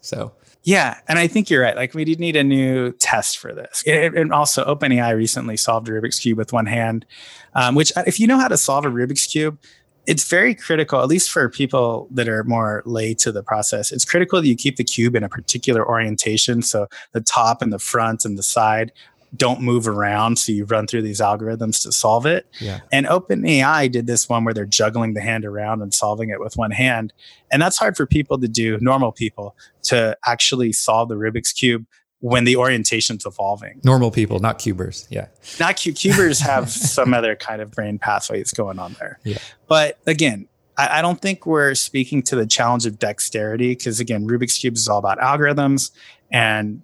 [0.00, 1.74] So yeah, and I think you're right.
[1.74, 3.82] Like we did need a new test for this.
[3.86, 7.06] It, and also, OpenAI recently solved a Rubik's cube with one hand,
[7.54, 9.58] um, which if you know how to solve a Rubik's cube,
[10.06, 13.92] it's very critical, at least for people that are more lay to the process.
[13.92, 16.62] It's critical that you keep the cube in a particular orientation.
[16.62, 18.92] So the top and the front and the side
[19.36, 20.38] don't move around.
[20.38, 22.46] So you run through these algorithms to solve it.
[22.60, 22.80] Yeah.
[22.90, 26.56] And OpenAI did this one where they're juggling the hand around and solving it with
[26.56, 27.12] one hand.
[27.52, 31.86] And that's hard for people to do, normal people, to actually solve the Rubik's Cube
[32.20, 33.80] when the orientation's evolving.
[33.82, 35.06] Normal people, not cubers.
[35.10, 35.28] Yeah.
[35.58, 39.18] Not cu- cubers have some other kind of brain pathways going on there.
[39.24, 39.38] Yeah.
[39.66, 44.28] But again, I, I don't think we're speaking to the challenge of dexterity because again,
[44.28, 45.90] Rubik's Cube is all about algorithms
[46.30, 46.82] and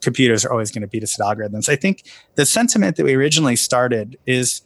[0.00, 1.68] computers are always going to beat us at algorithms.
[1.68, 2.04] I think
[2.36, 4.62] the sentiment that we originally started is,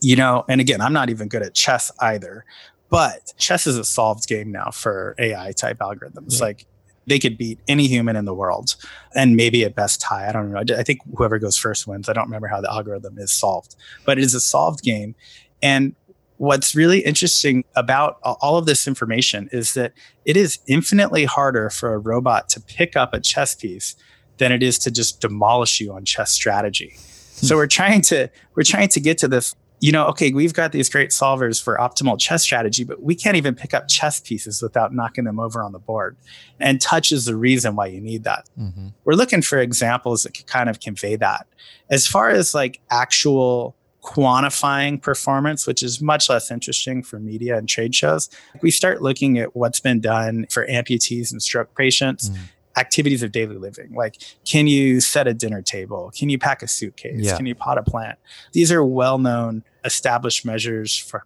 [0.00, 2.46] you know, and again, I'm not even good at chess either,
[2.88, 6.38] but chess is a solved game now for AI type algorithms.
[6.38, 6.46] Yeah.
[6.46, 6.66] Like
[7.06, 8.76] they could beat any human in the world
[9.14, 10.28] and maybe at best tie.
[10.28, 10.62] I don't know.
[10.76, 12.08] I think whoever goes first wins.
[12.08, 15.14] I don't remember how the algorithm is solved, but it is a solved game.
[15.62, 15.94] And
[16.38, 19.92] what's really interesting about all of this information is that
[20.24, 23.96] it is infinitely harder for a robot to pick up a chess piece
[24.38, 26.94] than it is to just demolish you on chess strategy.
[26.96, 27.58] So hmm.
[27.58, 30.88] we're trying to we're trying to get to this you know, okay, we've got these
[30.88, 34.94] great solvers for optimal chess strategy, but we can't even pick up chess pieces without
[34.94, 36.16] knocking them over on the board.
[36.60, 38.48] And touch is the reason why you need that.
[38.58, 38.88] Mm-hmm.
[39.04, 41.46] We're looking for examples that can kind of convey that.
[41.90, 47.68] As far as like actual quantifying performance, which is much less interesting for media and
[47.68, 48.30] trade shows,
[48.62, 52.30] we start looking at what's been done for amputees and stroke patients.
[52.30, 52.36] Mm
[52.76, 53.94] activities of daily living.
[53.94, 56.12] Like, can you set a dinner table?
[56.16, 57.20] Can you pack a suitcase?
[57.20, 57.36] Yeah.
[57.36, 58.18] Can you pot a plant?
[58.52, 61.24] These are well known established measures for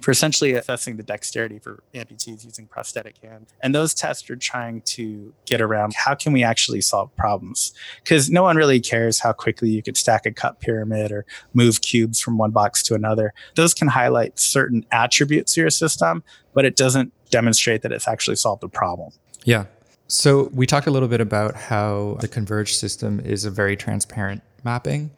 [0.00, 3.52] for essentially assessing the dexterity for amputees using prosthetic hands.
[3.62, 7.72] And those tests are trying to get around how can we actually solve problems?
[8.02, 11.80] Because no one really cares how quickly you could stack a cup pyramid or move
[11.80, 13.32] cubes from one box to another.
[13.54, 16.22] Those can highlight certain attributes to your system,
[16.54, 19.12] but it doesn't demonstrate that it's actually solved a problem.
[19.44, 19.64] Yeah.
[20.08, 24.42] So we talked a little bit about how the Converge system is a very transparent
[24.64, 25.10] mapping.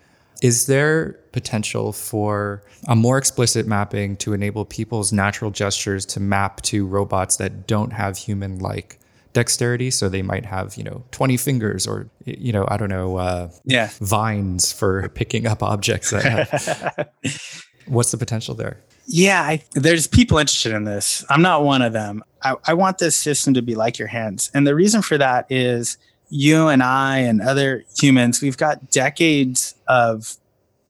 [0.43, 6.63] Is there potential for a more explicit mapping to enable people's natural gestures to map
[6.63, 8.99] to robots that don't have human like
[9.33, 9.91] dexterity.
[9.91, 13.51] So they might have, you know, 20 fingers or, you know, I don't know, uh,
[13.65, 13.91] yeah.
[14.01, 16.13] vines for picking up objects.
[17.89, 18.79] What's the potential there?
[19.07, 21.25] Yeah, I, there's people interested in this.
[21.31, 22.23] I'm not one of them.
[22.43, 24.51] I, I want this system to be like your hands.
[24.53, 25.97] And the reason for that is
[26.29, 30.37] you and I and other humans, we've got decades of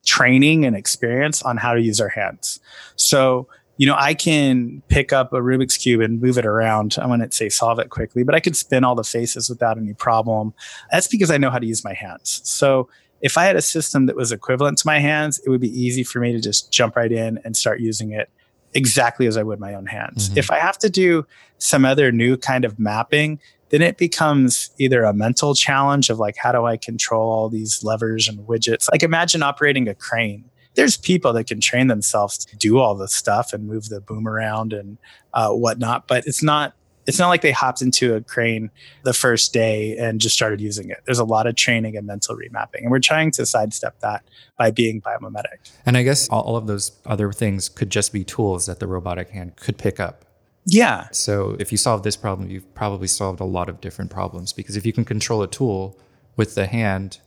[0.05, 2.59] training and experience on how to use our hands.
[2.97, 3.47] So,
[3.77, 6.97] you know, I can pick up a Rubik's Cube and move it around.
[7.01, 9.95] I wouldn't say solve it quickly, but I could spin all the faces without any
[9.95, 10.55] problem.
[10.91, 12.41] That's because I know how to use my hands.
[12.45, 12.89] So,
[13.21, 16.05] if I had a system that was equivalent to my hands, it would be easy
[16.05, 18.31] for me to just jump right in and start using it
[18.75, 20.29] exactly as I would my own hands.
[20.29, 20.39] Mm-hmm.
[20.39, 21.27] If I have to do
[21.59, 23.41] some other new kind of mapping,
[23.71, 27.83] then it becomes either a mental challenge of like, how do I control all these
[27.83, 28.91] levers and widgets?
[28.91, 30.45] Like, imagine operating a crane.
[30.75, 34.29] There's people that can train themselves to do all this stuff and move the boom
[34.29, 34.97] around and
[35.35, 36.75] uh, whatnot, but it's not
[37.09, 38.71] it's not like they hopped into a crane
[39.03, 40.99] the first day and just started using it.
[41.07, 42.83] There's a lot of training and mental remapping.
[42.83, 44.25] And we're trying to sidestep that
[44.59, 45.73] by being biomimetic.
[45.87, 49.31] And I guess all of those other things could just be tools that the robotic
[49.31, 50.27] hand could pick up.
[50.67, 51.09] Yeah.
[51.11, 54.77] So if you solve this problem, you've probably solved a lot of different problems because
[54.77, 55.99] if you can control a tool
[56.37, 57.21] with the hand,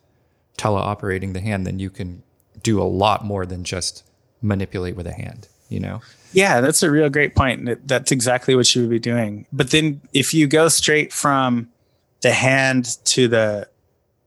[0.60, 2.22] teleoperating the hand, then you can
[2.62, 4.04] do a lot more than just
[4.44, 6.02] manipulate with a hand, you know?
[6.34, 7.88] Yeah, that's a real great point.
[7.88, 9.46] That's exactly what you would be doing.
[9.52, 11.70] But then if you go straight from
[12.22, 13.68] the hand to the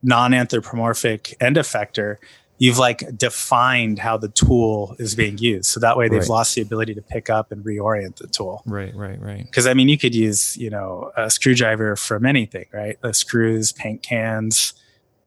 [0.02, 2.18] non-anthropomorphic end effector,
[2.58, 5.66] you've like defined how the tool is being used.
[5.66, 6.28] So that way they've right.
[6.28, 8.62] lost the ability to pick up and reorient the tool.
[8.66, 9.44] Right, right, right.
[9.44, 13.00] Because I mean, you could use, you know, a screwdriver from anything, right?
[13.00, 14.74] The screws, paint cans,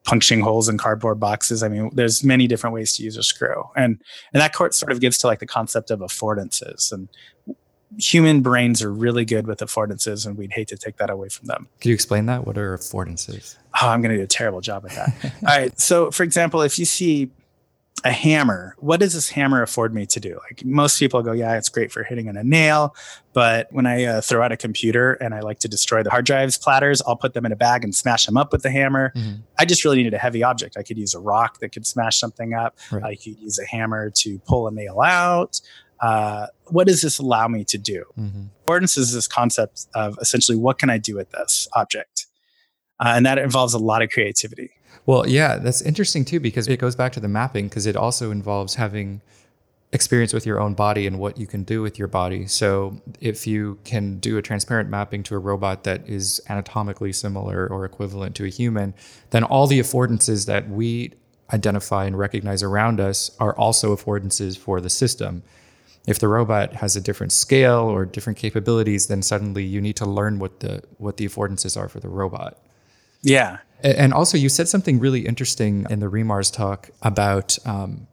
[0.08, 1.62] punching holes in cardboard boxes.
[1.62, 4.00] I mean, there's many different ways to use a screw, and
[4.32, 6.90] and that court sort of gets to like the concept of affordances.
[6.90, 7.10] And
[7.98, 11.46] human brains are really good with affordances, and we'd hate to take that away from
[11.46, 11.68] them.
[11.80, 12.46] Could you explain that?
[12.46, 13.56] What are affordances?
[13.82, 15.34] Oh, I'm going to do a terrible job at that.
[15.42, 15.78] All right.
[15.78, 17.30] So, for example, if you see
[18.04, 18.74] a hammer.
[18.78, 20.38] What does this hammer afford me to do?
[20.48, 22.94] Like most people go, yeah, it's great for hitting on a nail.
[23.32, 26.26] But when I uh, throw out a computer and I like to destroy the hard
[26.26, 29.12] drives platters, I'll put them in a bag and smash them up with the hammer.
[29.14, 29.40] Mm-hmm.
[29.58, 30.76] I just really needed a heavy object.
[30.76, 32.78] I could use a rock that could smash something up.
[32.90, 33.02] Right.
[33.02, 35.60] I could use a hammer to pull a nail out.
[36.00, 38.04] Uh, what does this allow me to do?
[38.18, 38.84] Mm-hmm.
[38.84, 42.26] Is this concept of essentially what can I do with this object?
[43.00, 44.70] Uh, and that involves a lot of creativity.
[45.06, 48.30] Well, yeah, that's interesting too because it goes back to the mapping because it also
[48.30, 49.22] involves having
[49.92, 52.46] experience with your own body and what you can do with your body.
[52.46, 57.66] So, if you can do a transparent mapping to a robot that is anatomically similar
[57.66, 58.94] or equivalent to a human,
[59.30, 61.14] then all the affordances that we
[61.52, 65.42] identify and recognize around us are also affordances for the system.
[66.06, 70.06] If the robot has a different scale or different capabilities, then suddenly you need to
[70.06, 72.58] learn what the what the affordances are for the robot.
[73.22, 73.58] Yeah.
[73.82, 78.06] And also, you said something really interesting in the re:MARS talk about um,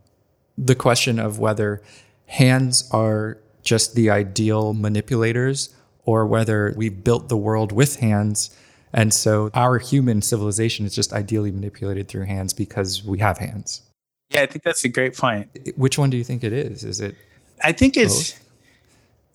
[0.58, 1.82] the question of whether
[2.28, 8.56] hands are just the ideal manipulators or whether we've built the world with hands.
[8.94, 13.82] And so our human civilization is just ideally manipulated through hands because we have hands.
[14.30, 15.50] Yeah, I think that's a great point.
[15.76, 16.84] Which one do you think it is?
[16.84, 17.16] Is it?
[17.64, 18.40] I think it's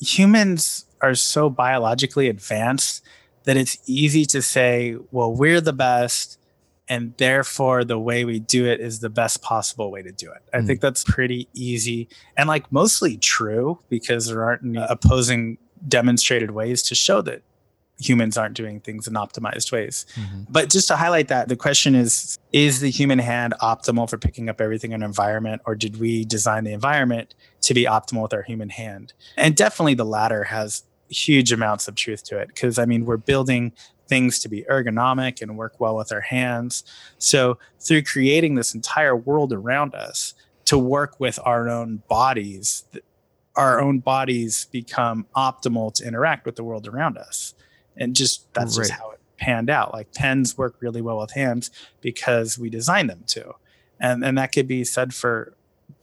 [0.00, 3.02] humans are so biologically advanced
[3.50, 6.38] that it's easy to say, well, we're the best.
[6.88, 10.40] And therefore, the way we do it is the best possible way to do it.
[10.54, 10.68] I mm.
[10.68, 16.80] think that's pretty easy and like mostly true because there aren't any opposing demonstrated ways
[16.84, 17.42] to show that
[18.00, 20.06] humans aren't doing things in optimized ways.
[20.14, 20.42] Mm-hmm.
[20.48, 24.48] But just to highlight that, the question is Is the human hand optimal for picking
[24.48, 28.32] up everything in an environment, or did we design the environment to be optimal with
[28.32, 29.12] our human hand?
[29.36, 33.16] And definitely the latter has huge amounts of truth to it because I mean, we're
[33.16, 33.72] building
[34.10, 36.84] things to be ergonomic and work well with our hands.
[37.18, 40.34] So, through creating this entire world around us
[40.66, 42.84] to work with our own bodies,
[43.56, 47.54] our own bodies become optimal to interact with the world around us.
[47.96, 48.88] And just that's right.
[48.88, 49.92] just how it panned out.
[49.92, 53.54] Like pens work really well with hands because we designed them to.
[53.98, 55.54] And, and that could be said for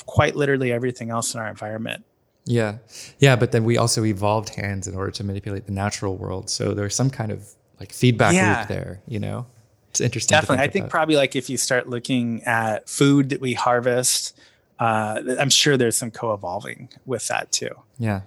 [0.05, 2.03] quite literally everything else in our environment.
[2.47, 2.77] Yeah.
[3.19, 3.35] Yeah.
[3.35, 6.49] But then we also evolved hands in order to manipulate the natural world.
[6.49, 7.47] So there's some kind of
[7.79, 8.59] like feedback yeah.
[8.59, 9.45] loop there, you know?
[9.89, 10.35] It's interesting.
[10.35, 10.57] Definitely.
[10.57, 14.37] Think I think probably like if you start looking at food that we harvest,
[14.79, 17.71] uh, I'm sure there's some co evolving with that too.
[17.97, 18.21] Yeah.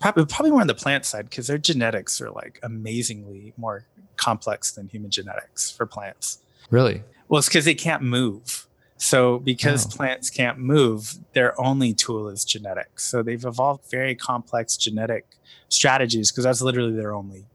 [0.00, 3.84] Probably, probably more on the plant side because their genetics are like amazingly more
[4.16, 6.38] complex than human genetics for plants.
[6.70, 7.02] Really?
[7.28, 8.66] Well, it's because they can't move.
[9.00, 9.96] So, because oh.
[9.96, 13.04] plants can't move, their only tool is genetics.
[13.04, 15.26] So, they've evolved very complex genetic
[15.70, 17.46] strategies because that's literally their only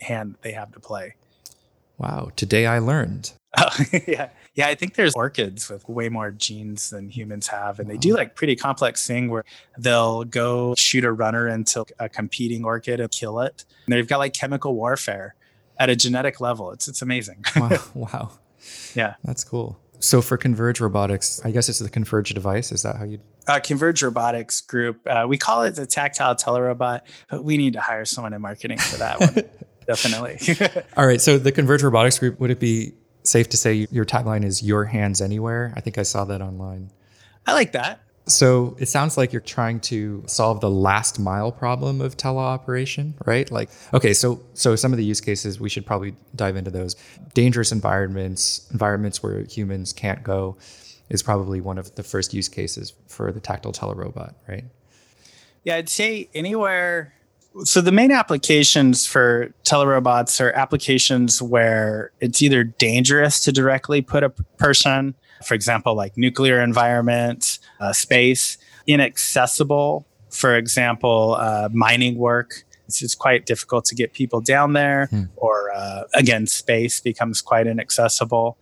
[0.00, 1.14] hand they have to play.
[1.98, 2.30] Wow.
[2.36, 3.32] Today I learned.
[3.58, 3.76] Oh,
[4.06, 4.30] yeah.
[4.54, 7.80] Yeah, I think there's orchids with way more genes than humans have.
[7.80, 9.44] And they do like pretty complex thing where
[9.78, 13.64] they'll go shoot a runner into a competing orchid and kill it.
[13.86, 15.34] And they've got like chemical warfare
[15.78, 16.70] at a genetic level.
[16.70, 17.44] It's it's amazing.
[17.56, 17.78] wow.
[17.94, 18.30] wow.
[18.94, 19.14] Yeah.
[19.24, 19.78] That's cool.
[20.04, 22.72] So for Converge Robotics, I guess it's the Converge device.
[22.72, 23.20] Is that how you?
[23.48, 25.00] Uh, Converge Robotics Group.
[25.06, 27.00] Uh, we call it the tactile telerobot,
[27.30, 29.44] but we need to hire someone in marketing for that one.
[29.86, 30.38] Definitely.
[30.96, 31.20] All right.
[31.20, 32.92] So the Converge Robotics Group, would it be
[33.22, 35.72] safe to say your tagline is "Your hands anywhere"?
[35.74, 36.90] I think I saw that online.
[37.46, 38.00] I like that.
[38.26, 43.50] So it sounds like you're trying to solve the last mile problem of teleoperation, right?
[43.50, 46.96] Like, okay, so so some of the use cases we should probably dive into those.
[47.34, 50.56] Dangerous environments, environments where humans can't go,
[51.10, 54.64] is probably one of the first use cases for the tactile telerobot, right?
[55.64, 57.12] Yeah, I'd say anywhere.
[57.64, 64.24] So the main applications for telerobots are applications where it's either dangerous to directly put
[64.24, 65.14] a person
[65.46, 72.64] for example, like nuclear environments, uh, space, inaccessible, for example, uh, mining work.
[72.86, 75.22] It's, it's, quite difficult to get people down there, hmm.
[75.36, 78.58] or uh, again, space becomes quite inaccessible,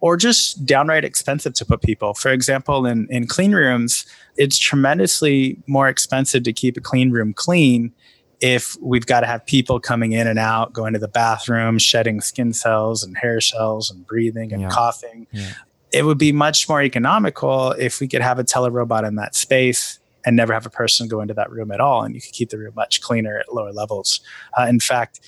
[0.00, 2.14] or just downright expensive to put people.
[2.14, 4.06] For example, in, in clean rooms,
[4.36, 7.92] it's tremendously more expensive to keep a clean room clean
[8.40, 12.20] if we've got to have people coming in and out, going to the bathroom, shedding
[12.20, 14.68] skin cells and hair cells and breathing and yeah.
[14.68, 15.26] coughing.
[15.32, 15.54] Yeah
[15.96, 19.98] it would be much more economical if we could have a telerobot in that space
[20.26, 22.02] and never have a person go into that room at all.
[22.02, 24.20] And you could keep the room much cleaner at lower levels.
[24.58, 25.20] Uh, in fact,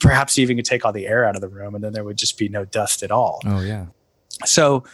[0.00, 2.04] perhaps you even could take all the air out of the room and then there
[2.04, 3.40] would just be no dust at all.
[3.46, 3.86] Oh, yeah.
[4.44, 4.84] So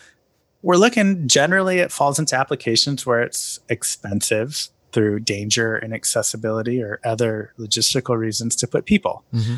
[0.63, 7.01] we're looking generally, it falls into applications where it's expensive through danger and accessibility or
[7.05, 9.25] other logistical reasons to put people.
[9.35, 9.57] Mm-hmm.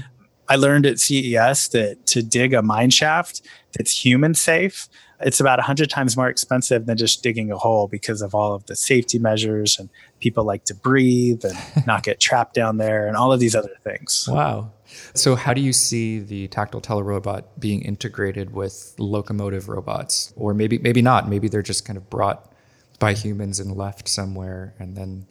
[0.49, 3.43] I learned at CES that to dig a mine shaft
[3.77, 4.89] that's human safe,
[5.23, 8.67] it's about 100 times more expensive than just digging a hole because of all of
[8.67, 9.89] the safety measures and
[10.21, 11.57] people like to breathe and
[11.87, 14.29] not get trapped down there and all of these other things.
[14.31, 14.73] Wow.
[15.15, 20.33] So, how do you see the tactile telerobot being integrated with locomotive robots?
[20.37, 21.29] Or maybe, maybe not.
[21.29, 22.53] Maybe they're just kind of brought
[22.99, 25.27] by humans and left somewhere and then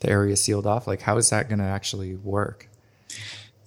[0.00, 0.86] the area sealed off.
[0.86, 2.68] Like, how is that going to actually work?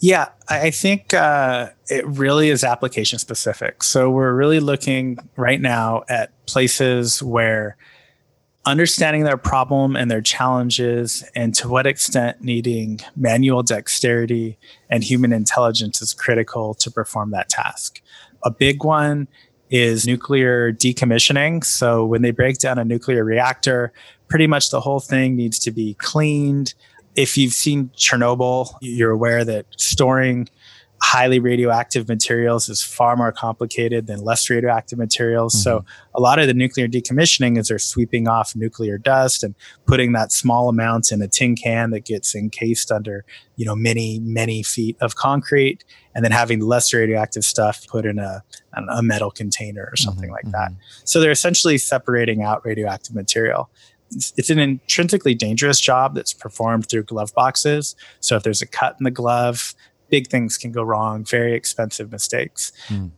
[0.04, 3.84] Yeah, I think uh, it really is application specific.
[3.84, 7.78] So we're really looking right now at places where
[8.66, 14.58] understanding their problem and their challenges, and to what extent needing manual dexterity
[14.89, 18.01] and human intelligence is critical to perform that task.
[18.43, 19.30] A big one
[19.70, 21.64] is nuclear decommissioning.
[21.64, 23.93] So when they break down a nuclear reactor,
[24.28, 26.74] pretty much the whole thing needs to be cleaned
[27.16, 30.49] if you've seen Chernobyl, you're aware that storing
[31.03, 35.53] highly radioactive materials is far more complicated than less radioactive materials.
[35.53, 35.64] Mm-hmm.
[35.64, 35.86] So
[36.16, 39.53] a lot of the nuclear decommissioning is they're sweeping off nuclear dust and
[39.86, 43.26] putting that small amount in a tin can that gets encased under,
[43.57, 45.84] you know, many, many feet of concrete
[46.16, 48.41] and then having less radioactive stuff put in a,
[48.89, 50.45] a metal container or something mm-hmm.
[50.45, 50.72] like that.
[50.72, 51.01] Mm-hmm.
[51.03, 53.70] So they're essentially separating out radioactive material
[54.16, 57.95] it's an intrinsically dangerous job that's performed through glove boxes.
[58.20, 59.76] So if there's a cut in the glove,
[60.09, 62.72] big things can go wrong, very expensive mistakes.
[62.88, 63.11] Mm.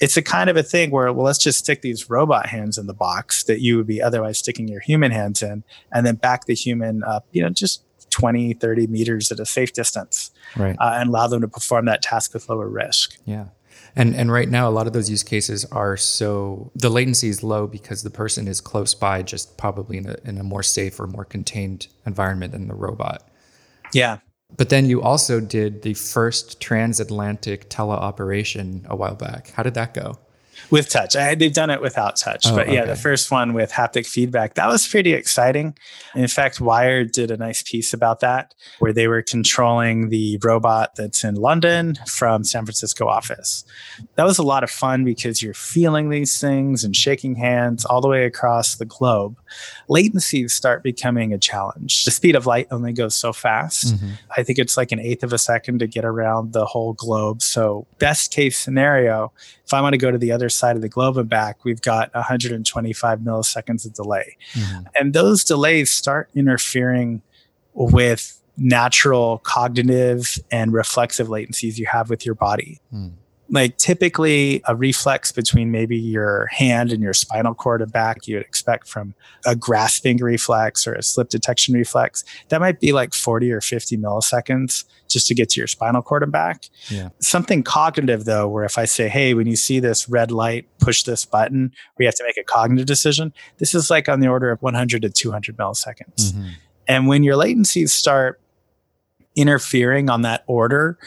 [0.00, 2.86] It's a kind of a thing where, well, let's just stick these robot hands in
[2.86, 6.46] the box that you would be otherwise sticking your human hands in, and then back
[6.46, 10.76] the human up, you know, just 20, 30 meters at a safe distance, right.
[10.78, 13.16] Uh, and allow them to perform that task with lower risk.
[13.24, 13.46] Yeah.
[13.98, 17.42] And and right now, a lot of those use cases are so the latency is
[17.42, 21.00] low because the person is close by, just probably in a in a more safe
[21.00, 23.28] or more contained environment than the robot.
[23.92, 24.18] Yeah.
[24.56, 29.50] But then you also did the first transatlantic teleoperation a while back.
[29.50, 30.18] How did that go?
[30.70, 31.16] With touch.
[31.16, 32.90] I, they've done it without touch, oh, but yeah, okay.
[32.90, 35.76] the first one with haptic feedback that was pretty exciting.
[36.14, 40.94] In fact, Wired did a nice piece about that, where they were controlling the robot
[40.96, 43.64] that's in London from San Francisco office.
[44.16, 48.00] That was a lot of fun because you're feeling these things and shaking hands all
[48.00, 49.36] the way across the globe.
[49.88, 52.04] Latencies start becoming a challenge.
[52.04, 53.94] The speed of light only goes so fast.
[53.94, 54.10] Mm-hmm.
[54.36, 57.42] I think it's like an eighth of a second to get around the whole globe.
[57.42, 59.32] So, best case scenario,
[59.64, 61.80] if I want to go to the other side of the globe and back, we've
[61.80, 64.36] got 125 milliseconds of delay.
[64.52, 64.82] Mm-hmm.
[64.98, 67.22] And those delays start interfering
[67.74, 72.80] with natural cognitive and reflexive latencies you have with your body.
[72.92, 73.12] Mm.
[73.50, 78.36] Like typically a reflex between maybe your hand and your spinal cord and back you
[78.36, 79.14] would expect from
[79.46, 83.96] a grasping reflex or a slip detection reflex that might be like 40 or 50
[83.96, 87.08] milliseconds just to get to your spinal cord and back Yeah.
[87.20, 91.04] something cognitive though where if i say hey when you see this red light push
[91.04, 94.50] this button we have to make a cognitive decision this is like on the order
[94.50, 96.50] of 100 to 200 milliseconds Mhm.
[96.86, 98.40] and when your latencies start
[99.36, 100.98] interfering on that order,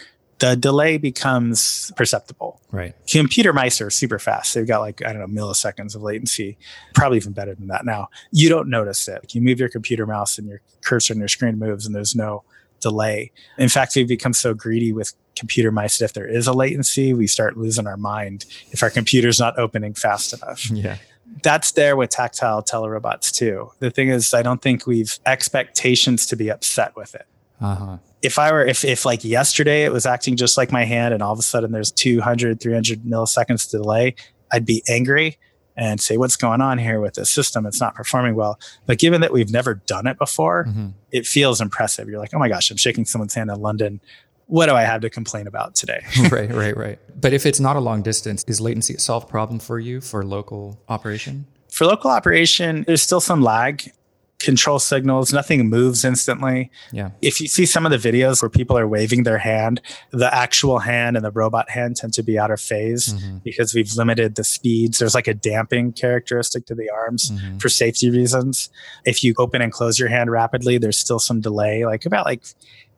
[0.42, 2.60] the delay becomes perceptible.
[2.72, 2.94] Right.
[3.08, 4.54] Computer mice are super fast.
[4.54, 6.58] They've got like, I don't know, milliseconds of latency,
[6.96, 8.10] probably even better than that now.
[8.32, 9.34] You don't notice it.
[9.34, 12.44] You move your computer mouse and your cursor on your screen moves and there's no
[12.80, 13.32] delay.
[13.58, 17.14] In fact, we've become so greedy with computer mice that if there is a latency,
[17.14, 20.98] we start losing our mind if our computer's not opening fast enough Yeah.
[21.44, 23.72] that's there with tactile telerobots too.
[23.80, 27.28] The thing is, I don't think we've expectations to be upset with it.
[27.62, 27.98] Uh huh.
[28.22, 31.24] If I were, if, if like yesterday it was acting just like my hand and
[31.24, 34.16] all of a sudden there's 200, 300 milliseconds delay,
[34.52, 35.38] I'd be angry
[35.76, 37.66] and say, what's going on here with this system?
[37.66, 38.60] It's not performing well.
[38.86, 42.08] But given that we've never done it before, hmm it feels impressive.
[42.08, 44.00] You're like, oh my gosh, I'm shaking someone's hand in London.
[44.48, 46.02] What do I have to complain about today?
[46.32, 47.00] right, right, right.
[47.20, 50.24] But if it's not a long distance, is latency a solved problem for you for
[50.24, 51.46] local operation?
[51.70, 53.92] For local operation, there's still some lag.
[54.44, 56.72] Control signals, nothing moves instantly.
[56.92, 57.12] Yeah.
[57.22, 59.82] if you see some of the videos where people are waving their hand,
[60.12, 63.44] the actual hand and the robot hand tend to be out of phase Mhm.
[63.44, 64.98] because we've limited the speeds.
[65.00, 67.62] There's like a damping characteristic to the arms Mhm.
[67.62, 68.70] for safety reasons.
[69.06, 72.44] If you open and close your hand rapidly, there's still some delay, like about like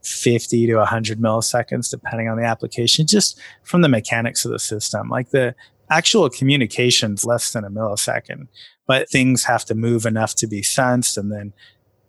[0.04, 5.10] 50 to 100 milliseconds, depending on the application, just from the mechanics of the system.
[5.10, 5.56] Like the
[5.90, 8.48] actual communication's less than a millisecond,
[8.86, 11.54] but things have to move enough to be sensed and then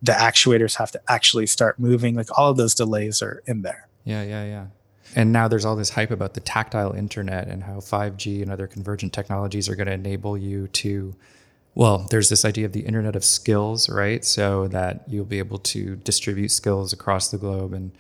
[0.02, 2.14] the actuators have to actually start moving.
[2.14, 3.88] Like all of those delays are in there.
[4.04, 4.66] Yeah, yeah, yeah.
[5.16, 8.66] And now there's all this hype about the tactile internet and how 5G and other
[8.66, 11.14] convergent technologies are going to enable you to,
[11.74, 14.24] well, there's this idea of the internet of skills, right?
[14.24, 17.72] So that you'll be able to distribute skills across the globe.
[17.72, 17.92] And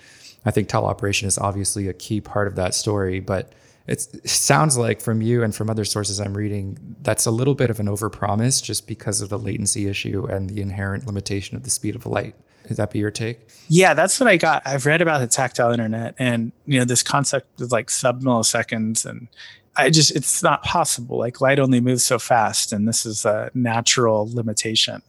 [0.44, 3.20] I think teleoperation is obviously a key part of that story.
[3.20, 3.52] But
[3.86, 7.68] it sounds like from you and from other sources I'm reading, that's a little bit
[7.68, 11.70] of an overpromise just because of the latency issue and the inherent limitation of the
[11.70, 12.34] speed of light.
[12.68, 13.40] Would that be your take?
[13.68, 14.62] Yeah, that's what I got.
[14.66, 19.04] I've read about the tactile internet and you know this concept of like sub milliseconds
[19.04, 19.28] and
[19.76, 21.18] I just it's not possible.
[21.18, 25.02] Like light only moves so fast and this is a natural limitation.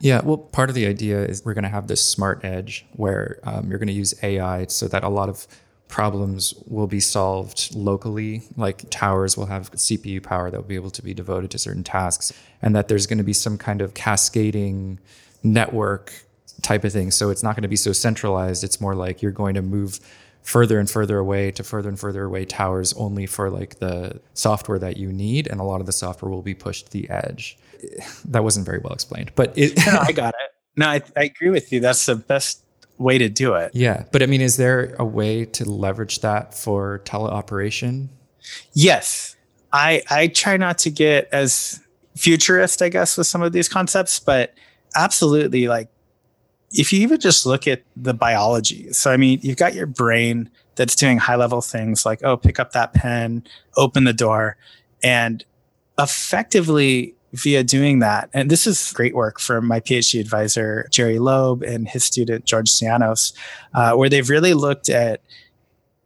[0.00, 3.38] Yeah, well, part of the idea is we're going to have this smart edge where
[3.44, 5.46] um, you're going to use AI so that a lot of
[5.88, 8.42] problems will be solved locally.
[8.56, 11.84] Like towers will have CPU power that will be able to be devoted to certain
[11.84, 12.32] tasks,
[12.62, 14.98] and that there's going to be some kind of cascading
[15.42, 16.12] network
[16.62, 17.10] type of thing.
[17.10, 18.64] So it's not going to be so centralized.
[18.64, 20.00] It's more like you're going to move
[20.42, 24.78] further and further away to further and further away towers only for like the software
[24.78, 27.58] that you need and a lot of the software will be pushed to the edge
[28.24, 30.50] that wasn't very well explained but it No, I got it.
[30.76, 31.80] No, I, I agree with you.
[31.80, 32.62] That's the best
[32.98, 33.70] way to do it.
[33.74, 38.08] yeah but i mean is there a way to leverage that for teleoperation
[38.72, 39.36] Yes.
[39.72, 41.80] I I try not to get as
[42.16, 44.54] futurist, I guess, with some of these concepts, but
[44.94, 45.88] absolutely like
[46.72, 48.92] if you even just look at the biology.
[48.92, 52.60] So I mean, you've got your brain that's doing high level things like, oh, pick
[52.60, 53.44] up that pen,
[53.76, 54.56] open the door,
[55.02, 55.44] and
[55.98, 61.62] effectively via doing that, and this is great work from my PhD advisor, Jerry Loeb,
[61.62, 63.32] and his student, George Tsianos,
[63.74, 65.20] uh, where they've really looked at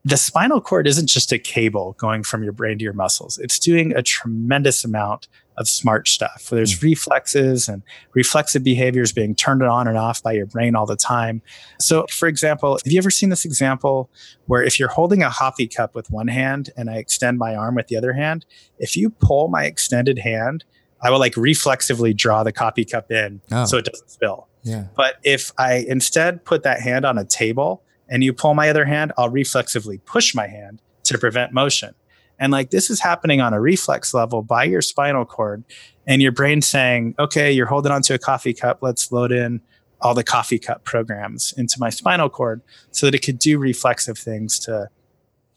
[0.04, 3.38] the spinal cord isn't just a cable going from your brain to your muscles.
[3.38, 6.48] It's doing a tremendous amount of smart stuff.
[6.50, 7.82] There's reflexes and
[8.14, 11.42] reflexive behaviors being turned on and off by your brain all the time.
[11.78, 14.08] So, for example, have you ever seen this example
[14.46, 17.74] where if you're holding a coffee cup with one hand and I extend my arm
[17.74, 18.46] with the other hand,
[18.78, 20.64] if you pull my extended hand,
[21.02, 23.64] I will like reflexively draw the coffee cup in Oh.
[23.64, 24.48] so it doesn't spill.
[24.62, 28.68] yeah But if I instead put that hand on a table and you pull my
[28.68, 31.94] other hand, I'll reflexively push my hand to prevent motion.
[32.38, 35.62] And like this is happening on a reflex level by your spinal cord
[36.06, 38.78] and your brain saying, okay, you're holding onto a coffee cup.
[38.80, 39.60] Let's load in
[40.00, 44.16] all the coffee cup programs into my spinal cord so that it could do reflexive
[44.18, 44.88] things to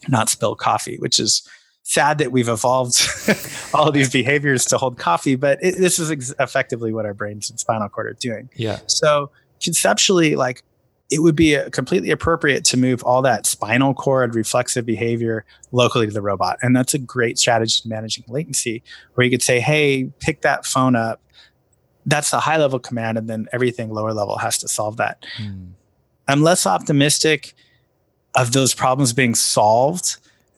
[0.10, 1.48] not spill coffee, which is
[1.84, 3.08] sad that we've evolved
[3.74, 7.14] all of these behaviors to hold coffee, but it, this is ex- effectively what our
[7.14, 8.50] brains and spinal cord are doing.
[8.56, 9.30] yeah So
[9.62, 10.64] conceptually, like
[11.12, 16.14] it would be completely appropriate to move all that spinal cord reflexive behavior locally to
[16.14, 16.58] the robot.
[16.62, 18.82] And that's a great strategy to managing latency
[19.14, 21.22] where you could say, hey, pick that phone up.
[22.06, 23.18] That's the high level command.
[23.18, 25.24] And then everything lower level has to solve that.
[25.38, 25.66] Hmm.
[26.28, 27.54] I'm less optimistic
[28.34, 30.18] of those problems being solved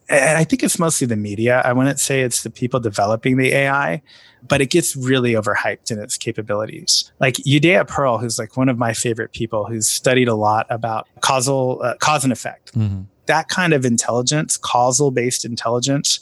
[0.10, 1.62] I think it's mostly the media.
[1.66, 4.02] I wouldn't say it's the people developing the AI,
[4.48, 7.12] but it gets really overhyped in its capabilities.
[7.20, 11.08] Like Judea Pearl, who's like one of my favorite people, who's studied a lot about
[11.22, 12.74] causal uh, cause and effect.
[12.76, 13.02] Mm-hmm.
[13.26, 16.20] That kind of intelligence, causal based intelligence,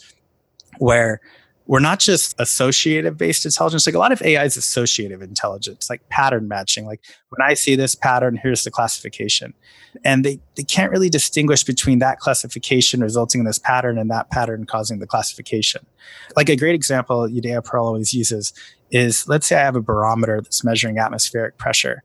[0.78, 1.20] where
[1.66, 3.86] we're not just associative based intelligence.
[3.86, 6.84] Like a lot of AI is associative intelligence, like pattern matching.
[6.84, 7.00] Like
[7.30, 9.54] when I see this pattern, here's the classification.
[10.04, 14.30] And they, they can't really distinguish between that classification resulting in this pattern and that
[14.30, 15.86] pattern causing the classification.
[16.36, 18.52] Like a great example Judea Pearl always uses
[18.90, 22.02] is let's say I have a barometer that's measuring atmospheric pressure.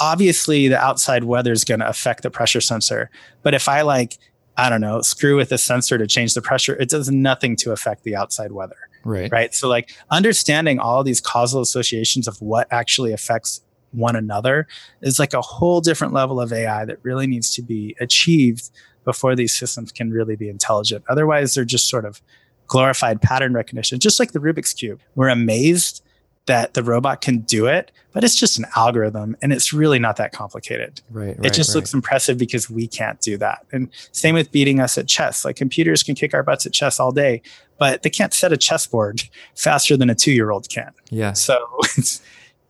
[0.00, 3.10] Obviously, the outside weather is going to affect the pressure sensor.
[3.42, 4.18] But if I like
[4.60, 7.72] I don't know, screw with a sensor to change the pressure, it does nothing to
[7.72, 8.76] affect the outside weather.
[9.04, 9.32] Right.
[9.32, 9.54] Right.
[9.54, 14.68] So, like understanding all these causal associations of what actually affects one another
[15.00, 18.70] is like a whole different level of AI that really needs to be achieved
[19.04, 21.04] before these systems can really be intelligent.
[21.08, 22.20] Otherwise, they're just sort of
[22.66, 25.00] glorified pattern recognition, just like the Rubik's Cube.
[25.14, 26.04] We're amazed
[26.46, 30.16] that the robot can do it, but it's just an algorithm and it's really not
[30.16, 31.00] that complicated.
[31.10, 31.36] Right.
[31.38, 31.76] right it just right.
[31.76, 33.66] looks impressive because we can't do that.
[33.72, 35.44] And same with beating us at chess.
[35.44, 37.42] Like computers can kick our butts at chess all day,
[37.78, 39.22] but they can't set a chessboard
[39.54, 40.92] faster than a two year old can.
[41.10, 41.34] Yeah.
[41.34, 41.58] So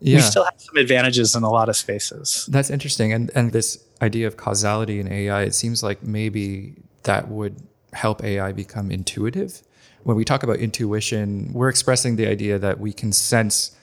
[0.00, 0.16] yeah.
[0.16, 2.48] we still have some advantages in a lot of spaces.
[2.50, 3.12] That's interesting.
[3.12, 7.56] And and this idea of causality in AI, it seems like maybe that would
[7.92, 9.62] help AI become intuitive
[10.02, 13.76] when we talk about intuition, we're expressing the idea that we can sense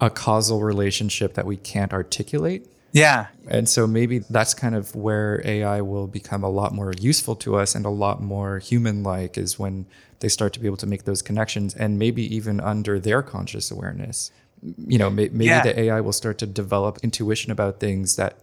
[0.00, 2.66] a causal relationship that we can't articulate.
[2.92, 3.26] Yeah.
[3.48, 7.56] And so maybe that's kind of where AI will become a lot more useful to
[7.56, 9.86] us and a lot more human like is when
[10.20, 13.70] they start to be able to make those connections and maybe even under their conscious
[13.70, 14.30] awareness.
[14.62, 15.62] You know, maybe yeah.
[15.62, 18.38] the AI will start to develop intuition about things that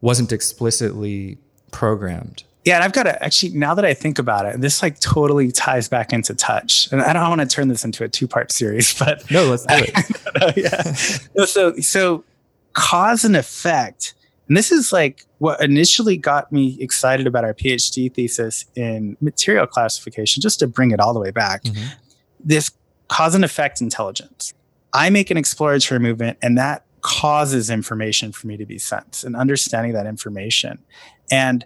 [0.00, 1.38] wasn't explicitly
[1.70, 2.42] programmed.
[2.64, 5.50] Yeah, and I've got to actually now that I think about it, this like totally
[5.50, 6.90] ties back into touch.
[6.92, 9.74] And I don't want to turn this into a two-part series, but no, let's do
[9.76, 10.56] it.
[10.56, 11.26] yeah.
[11.36, 12.24] no, so so
[12.72, 14.14] cause and effect.
[14.48, 19.66] And this is like what initially got me excited about our PhD thesis in material
[19.66, 21.64] classification, just to bring it all the way back.
[21.64, 21.86] Mm-hmm.
[22.44, 22.70] This
[23.08, 24.54] cause and effect intelligence.
[24.92, 29.34] I make an exploratory movement, and that causes information for me to be sent and
[29.34, 30.78] understanding that information.
[31.30, 31.64] And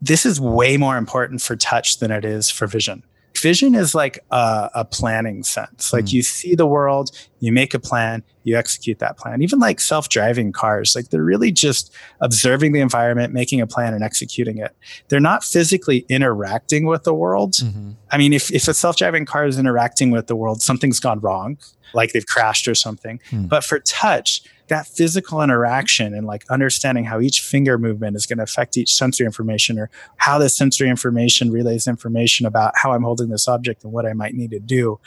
[0.00, 3.02] this is way more important for touch than it is for vision.
[3.36, 5.92] Vision is like a, a planning sense.
[5.92, 6.14] Like mm.
[6.14, 9.42] you see the world, you make a plan, you execute that plan.
[9.42, 13.94] Even like self driving cars, like they're really just observing the environment, making a plan,
[13.94, 14.74] and executing it.
[15.08, 17.52] They're not physically interacting with the world.
[17.52, 17.92] Mm-hmm.
[18.10, 21.20] I mean, if, if a self driving car is interacting with the world, something's gone
[21.20, 21.58] wrong,
[21.94, 23.20] like they've crashed or something.
[23.30, 23.48] Mm.
[23.48, 28.38] But for touch, that physical interaction and like understanding how each finger movement is going
[28.38, 33.02] to affect each sensory information or how the sensory information relays information about how I'm
[33.02, 35.00] holding this object and what I might need to do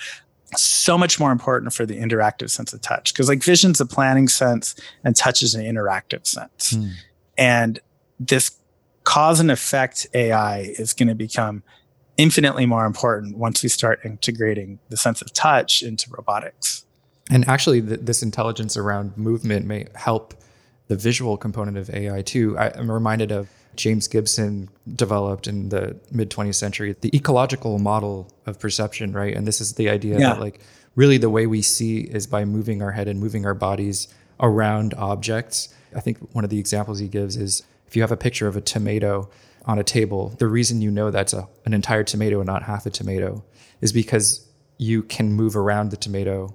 [0.55, 3.13] so much more important for the interactive sense of touch.
[3.13, 6.73] Because like vision's a planning sense and touch is an interactive sense.
[6.73, 6.91] Mm.
[7.37, 7.79] and
[8.19, 8.51] this
[9.03, 11.63] cause and effect ai is going to become
[12.17, 16.85] infinitely more important once we start integrating the sense of touch into robotics
[17.31, 20.35] and actually, th- this intelligence around movement may help
[20.87, 22.57] the visual component of AI too.
[22.57, 28.29] I, am reminded of James Gibson developed in the mid 20th century the ecological model
[28.45, 29.33] of perception, right?
[29.33, 30.33] And this is the idea yeah.
[30.33, 30.59] that like
[30.95, 34.93] really the way we see is by moving our head and moving our bodies around
[34.95, 35.73] objects.
[35.95, 38.57] I think one of the examples he gives is if you have a picture of
[38.57, 39.29] a tomato
[39.65, 42.85] on a table, the reason you know that's a, an entire tomato and not half
[42.85, 43.43] a tomato
[43.79, 44.45] is because
[44.77, 46.53] you can move around the tomato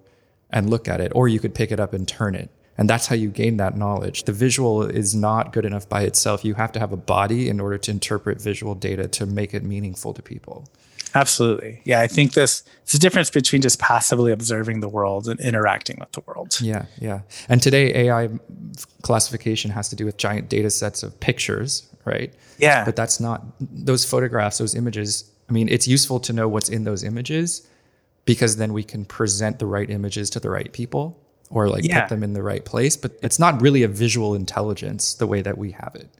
[0.50, 2.50] and look at it, or you could pick it up and turn it.
[2.78, 4.24] And that's how you gain that knowledge.
[4.24, 6.44] The visual is not good enough by itself.
[6.44, 9.62] You have to have a body in order to interpret visual data to make it
[9.62, 10.68] meaningful to people.
[11.14, 11.80] Absolutely.
[11.84, 15.96] Yeah, I think this it's a difference between just passively observing the world and interacting
[15.98, 16.60] with the world.
[16.60, 17.20] Yeah, yeah.
[17.48, 18.28] And today AI
[19.00, 22.34] classification has to do with giant data sets of pictures, right?
[22.58, 22.84] Yeah.
[22.84, 25.30] But that's not those photographs, those images.
[25.48, 27.66] I mean, it's useful to know what's in those images,
[28.26, 31.18] because then we can present the right images to the right people
[31.48, 32.02] or like yeah.
[32.02, 32.96] put them in the right place.
[32.96, 36.10] But it's not really a visual intelligence the way that we have it.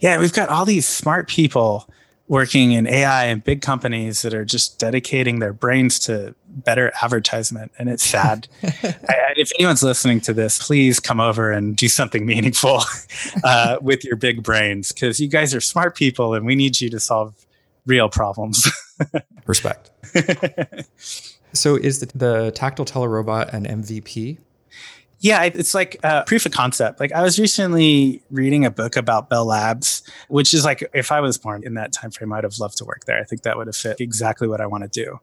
[0.00, 1.88] Yeah, we've got all these smart people
[2.28, 7.72] working in AI and big companies that are just dedicating their brains to better advertisement.
[7.78, 8.48] And it's sad.
[8.62, 12.82] I, if anyone's listening to this, please come over and do something meaningful
[13.44, 16.90] uh, with your big brains because you guys are smart people and we need you
[16.90, 17.34] to solve
[17.86, 18.70] real problems.
[19.46, 19.90] Respect.
[21.52, 24.38] So is the, the tactile telerobot an MVP?
[25.22, 26.98] Yeah, it's like a proof of concept.
[26.98, 31.20] Like I was recently reading a book about Bell Labs, which is like if I
[31.20, 33.20] was born in that time frame, I'd have loved to work there.
[33.20, 35.20] I think that would have fit exactly what I want to do.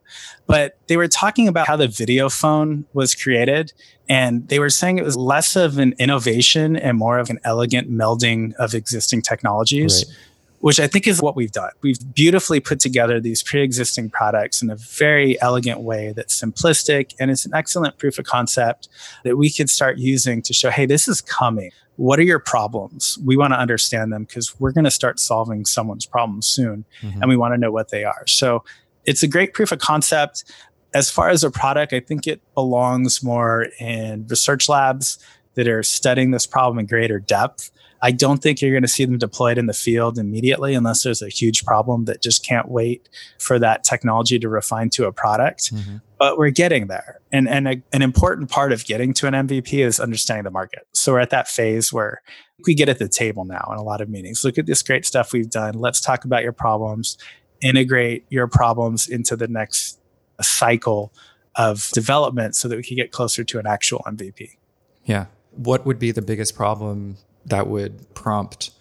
[0.48, 3.74] But they were talking about how the video phone was created,
[4.08, 7.92] and they were saying it was less of an innovation and more of an elegant
[7.92, 10.06] melding of existing technologies.
[10.08, 10.16] Right
[10.60, 11.72] which I think is what we've done.
[11.82, 17.14] We've beautifully put together these pre existing products in a very elegant way that's simplistic
[17.20, 18.90] and it's an excellent proof of concept
[19.24, 21.72] that we could start using to show, hey, this is coming.
[21.96, 23.18] What are your problems?
[23.26, 27.22] We want to understand them because we're going to start solving someone's problems soon mm-hmm.
[27.22, 28.26] and we want to know what they are.
[28.28, 28.64] So
[29.06, 30.46] it's a great proof of concept.
[30.94, 35.20] As far as a product, I think it belongs more in research labs
[35.56, 37.72] that are studying this problem in greater depth
[38.02, 41.22] I don't think you're going to see them deployed in the field immediately unless there's
[41.22, 45.74] a huge problem that just can't wait for that technology to refine to a product.
[45.74, 45.98] Mm-hmm.
[46.18, 47.20] But we're getting there.
[47.32, 50.88] And, and a, an important part of getting to an MVP is understanding the market.
[50.94, 52.22] So we're at that phase where
[52.66, 54.44] we get at the table now in a lot of meetings.
[54.44, 55.76] Look at this great stuff we've done.
[55.76, 57.18] Let's talk about your problems,
[57.62, 60.00] integrate your problems into the next
[60.42, 61.14] cycle
[61.56, 64.58] of development so that we can get closer to an actual MVP.
[65.04, 65.26] Yeah.
[65.52, 68.72] What would be the biggest problem that would prompt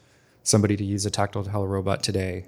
[0.43, 2.47] somebody to use a tactile telerobot today?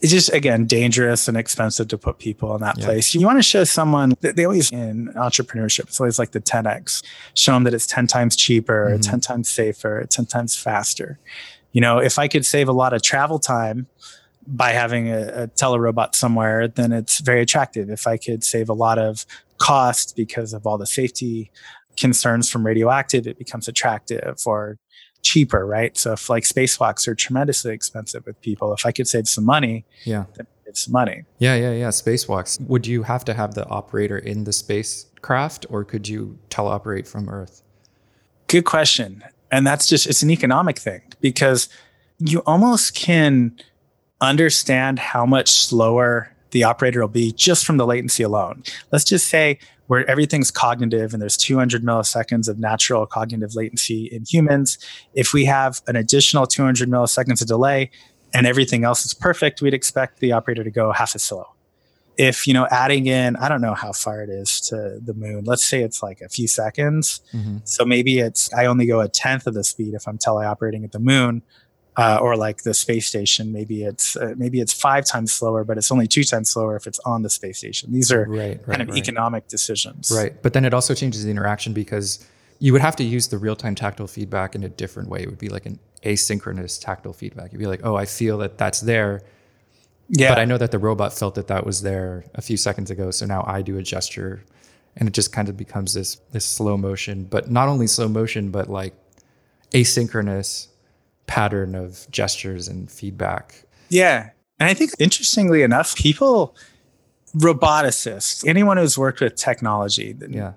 [0.00, 2.84] It's just again dangerous and expensive to put people in that yeah.
[2.84, 3.14] place.
[3.14, 7.02] You want to show someone that they always in entrepreneurship, it's always like the 10x,
[7.34, 9.00] show them that it's 10 times cheaper, mm-hmm.
[9.00, 11.18] 10 times safer, 10 times faster.
[11.72, 13.88] You know, if I could save a lot of travel time
[14.46, 17.90] by having a, a telerobot somewhere, then it's very attractive.
[17.90, 19.26] If I could save a lot of
[19.58, 21.50] cost because of all the safety
[21.96, 24.38] concerns from radioactive, it becomes attractive.
[24.46, 24.78] Or
[25.22, 25.96] cheaper, right?
[25.96, 29.84] So if like spacewalks are tremendously expensive with people, if I could save some money,
[30.04, 30.24] yeah,
[30.66, 31.24] it's money.
[31.38, 31.88] Yeah, yeah, yeah.
[31.88, 32.60] Spacewalks.
[32.60, 37.28] Would you have to have the operator in the spacecraft, or could you teleoperate from
[37.28, 37.62] Earth?
[38.46, 41.68] Good question, and that's just it's an economic thing because
[42.18, 43.56] you almost can
[44.20, 48.62] understand how much slower the operator will be just from the latency alone.
[48.92, 54.24] Let's just say where everything's cognitive and there's 200 milliseconds of natural cognitive latency in
[54.24, 54.78] humans.
[55.14, 57.90] If we have an additional 200 milliseconds of delay
[58.34, 61.46] and everything else is perfect, we'd expect the operator to go half as slow.
[62.18, 65.44] If, you know, adding in, I don't know how far it is to the moon.
[65.44, 67.20] Let's say it's like a few seconds.
[67.32, 67.58] Mm-hmm.
[67.64, 70.92] So maybe it's, I only go a tenth of the speed if I'm teleoperating at
[70.92, 71.42] the moon
[71.98, 75.76] uh, or like the space station, maybe it's uh, maybe it's five times slower, but
[75.76, 77.92] it's only two times slower if it's on the space station.
[77.92, 78.98] These are right, right, kind of right.
[78.98, 80.40] economic decisions, right?
[80.40, 82.24] But then it also changes the interaction because
[82.60, 85.22] you would have to use the real time tactile feedback in a different way.
[85.22, 87.52] It would be like an asynchronous tactile feedback.
[87.52, 89.22] You'd be like, oh, I feel that that's there.
[90.08, 90.30] Yeah.
[90.30, 93.10] But I know that the robot felt that that was there a few seconds ago.
[93.10, 94.44] So now I do a gesture
[94.96, 98.50] and it just kind of becomes this, this slow motion, but not only slow motion,
[98.52, 98.94] but like
[99.72, 100.67] asynchronous
[101.28, 103.64] pattern of gestures and feedback.
[103.88, 104.30] Yeah.
[104.58, 106.56] And I think interestingly enough, people,
[107.36, 110.54] roboticists, anyone who's worked with technology, yeah.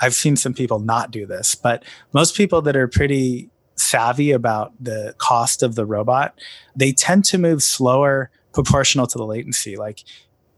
[0.00, 4.72] I've seen some people not do this, but most people that are pretty savvy about
[4.80, 6.38] the cost of the robot,
[6.74, 9.76] they tend to move slower proportional to the latency.
[9.76, 10.02] Like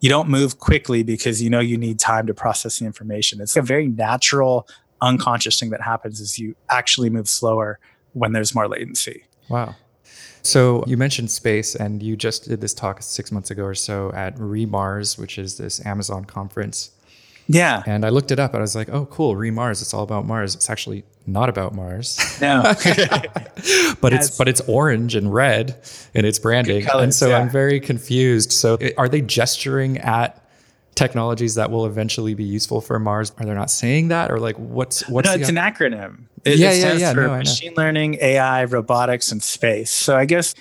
[0.00, 3.40] you don't move quickly because you know you need time to process the information.
[3.40, 4.66] It's a very natural,
[5.00, 7.78] unconscious thing that happens is you actually move slower
[8.12, 9.24] when there's more latency.
[9.48, 9.74] Wow.
[10.42, 14.12] So you mentioned space, and you just did this talk six months ago or so
[14.12, 16.92] at re:MARS, which is this Amazon conference.
[17.48, 17.82] Yeah.
[17.86, 19.82] And I looked it up and I was like, oh, cool, re:MARS.
[19.82, 20.54] It's all about Mars.
[20.54, 22.18] It's actually not about Mars.
[22.40, 22.62] No.
[24.00, 25.76] but it's but it's orange and red
[26.14, 26.84] in its branding.
[26.84, 27.38] Colors, and so yeah.
[27.38, 28.52] I'm very confused.
[28.52, 30.45] So eh, are they gesturing at
[30.96, 33.30] technologies that will eventually be useful for Mars?
[33.38, 35.28] Are they not saying that, or like what's what's?
[35.28, 36.24] No, it's an acronym.
[36.44, 37.14] It, yeah, it stands yeah, yeah.
[37.14, 39.90] for no, machine learning, AI, robotics, and space.
[39.90, 40.54] So I guess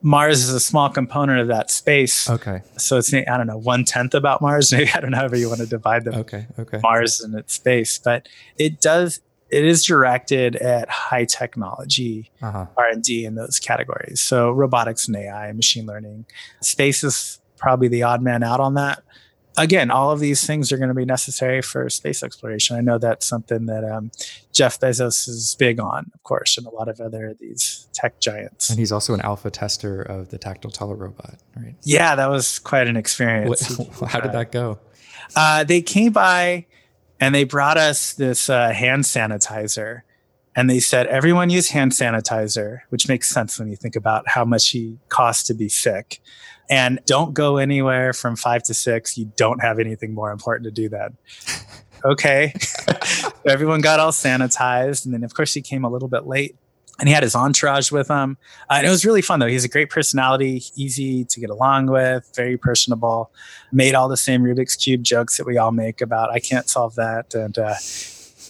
[0.00, 2.28] Mars is a small component of that space.
[2.28, 2.62] Okay.
[2.78, 4.72] So it's I don't know one tenth about Mars.
[4.72, 6.14] Maybe I don't know however you want to divide them.
[6.14, 6.46] Okay.
[6.58, 6.80] Okay.
[6.82, 8.28] Mars and its space, but
[8.58, 9.20] it does.
[9.50, 12.66] It is directed at high technology uh-huh.
[12.74, 14.18] R and D in those categories.
[14.18, 16.24] So robotics and AI, machine learning,
[16.62, 19.02] space is probably the odd man out on that
[19.56, 22.76] again, all of these things are going to be necessary for space exploration.
[22.76, 24.10] I know that's something that um,
[24.52, 28.70] Jeff Bezos is big on, of course, and a lot of other these tech giants.
[28.70, 31.74] And he's also an alpha tester of the tactile telerobot, right?
[31.82, 33.78] Yeah, that was quite an experience.
[33.78, 34.78] What, how did that go?
[35.34, 36.66] Uh, they came by
[37.20, 40.02] and they brought us this uh, hand sanitizer.
[40.54, 44.44] And they said, everyone use hand sanitizer, which makes sense when you think about how
[44.44, 46.20] much he costs to be sick
[46.72, 49.18] and don't go anywhere from five to six.
[49.18, 51.18] You don't have anything more important to do then.
[52.04, 52.54] okay.
[53.46, 55.04] Everyone got all sanitized.
[55.04, 56.56] And then, of course, he came a little bit late
[56.98, 58.38] and he had his entourage with him.
[58.70, 59.48] Uh, and it was really fun, though.
[59.48, 63.30] He's a great personality, easy to get along with, very personable,
[63.70, 66.94] made all the same Rubik's Cube jokes that we all make about, I can't solve
[66.94, 67.34] that.
[67.34, 67.74] And, uh,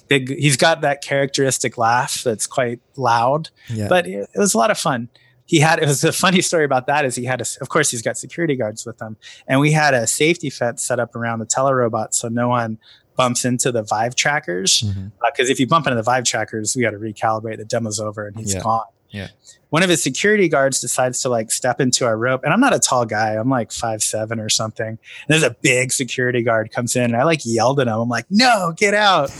[0.09, 3.89] Big, he's got that characteristic laugh that's quite loud, yeah.
[3.89, 5.09] but it, it was a lot of fun
[5.53, 7.91] he had it was a funny story about that is he had a, of course
[7.91, 11.41] he's got security guards with him and we had a safety fence set up around
[11.41, 12.79] the telerobot so no one
[13.17, 15.09] bumps into the vive trackers because mm-hmm.
[15.23, 18.27] uh, if you bump into the vive trackers we got to recalibrate the demo's over
[18.27, 18.63] and he's yeah.
[18.63, 19.29] gone yeah.
[19.69, 22.75] One of his security guards decides to like step into our rope and i'm not
[22.75, 24.87] a tall guy i'm like five seven or something.
[24.87, 24.99] And
[25.29, 27.95] there's a big security guard comes in and i like yelled at him.
[27.95, 29.31] I'm like no get out.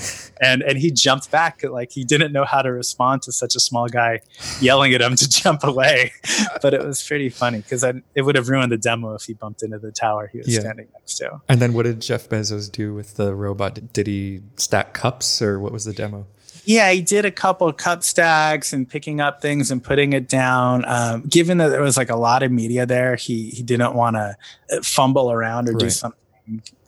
[0.41, 3.61] And and he jumped back like he didn't know how to respond to such a
[3.61, 4.21] small guy
[4.61, 6.13] yelling at him to jump away.
[6.61, 9.63] But it was pretty funny because it would have ruined the demo if he bumped
[9.63, 10.61] into the tower he was yeah.
[10.61, 11.41] standing next to.
[11.49, 13.93] And then what did jeff bezos do with the robot?
[13.93, 16.27] Did he stack cups or what was the demo
[16.65, 20.85] yeah, he did a couple cup stacks and picking up things and putting it down.
[20.87, 24.17] Um, given that there was like a lot of media there, he he didn't want
[24.17, 24.37] to
[24.71, 25.81] uh, fumble around or right.
[25.81, 26.19] do something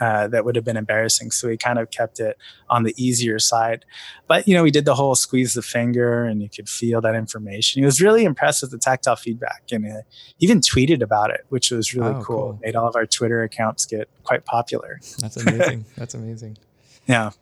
[0.01, 1.31] uh, that would have been embarrassing.
[1.31, 2.37] So he kind of kept it
[2.69, 3.85] on the easier side.
[4.27, 7.15] But you know, he did the whole squeeze the finger, and you could feel that
[7.15, 7.83] information.
[7.83, 10.03] He was really impressed with the tactile feedback, and uh,
[10.39, 12.37] even tweeted about it, which was really oh, cool.
[12.37, 12.59] cool.
[12.63, 15.01] Made all of our Twitter accounts get quite popular.
[15.19, 15.85] That's amazing.
[15.97, 16.59] That's amazing.
[17.07, 17.33] Yeah.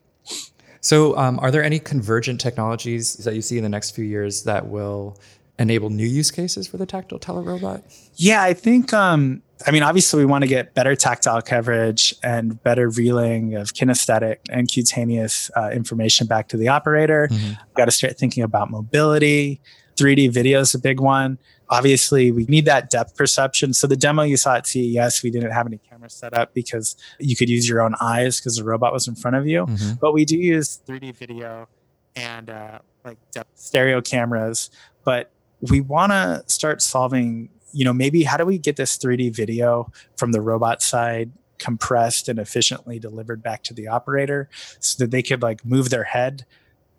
[0.82, 4.42] So, um, are there any convergent technologies that you see in the next few years
[4.42, 5.16] that will
[5.58, 7.82] enable new use cases for the tactile telerobot?
[8.16, 8.92] Yeah, I think.
[8.92, 13.68] Um, I mean, obviously, we want to get better tactile coverage and better relaying of
[13.74, 17.28] kinesthetic and cutaneous uh, information back to the operator.
[17.30, 17.52] Mm-hmm.
[17.76, 19.60] Got to start thinking about mobility.
[20.02, 21.38] 3D video is a big one
[21.72, 23.72] obviously we need that depth perception.
[23.72, 26.96] So the demo you saw at CES, we didn't have any cameras set up because
[27.18, 29.64] you could use your own eyes because the robot was in front of you.
[29.64, 29.94] Mm-hmm.
[29.98, 31.66] But we do use 3D video
[32.14, 34.70] and uh, like depth stereo cameras.
[35.02, 35.32] But
[35.62, 39.90] we want to start solving, you know, maybe how do we get this 3D video
[40.18, 44.50] from the robot side compressed and efficiently delivered back to the operator
[44.80, 46.44] so that they could like move their head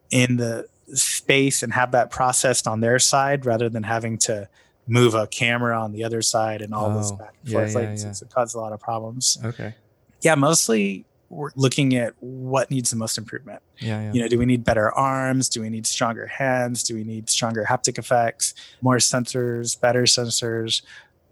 [0.10, 4.48] in the space and have that processed on their side rather than having to
[4.88, 7.74] move a camera on the other side and all oh, this back and forth.
[7.74, 8.10] Yeah, like, yeah.
[8.10, 9.38] It caused a lot of problems.
[9.44, 9.76] Okay.
[10.22, 13.62] Yeah, mostly we're looking at what needs the most improvement.
[13.80, 14.14] Yeah, yeah.
[14.14, 15.50] You know, do we need better arms?
[15.50, 16.84] Do we need stronger hands?
[16.84, 18.54] Do we need stronger haptic effects?
[18.82, 20.82] More sensors, better sensors,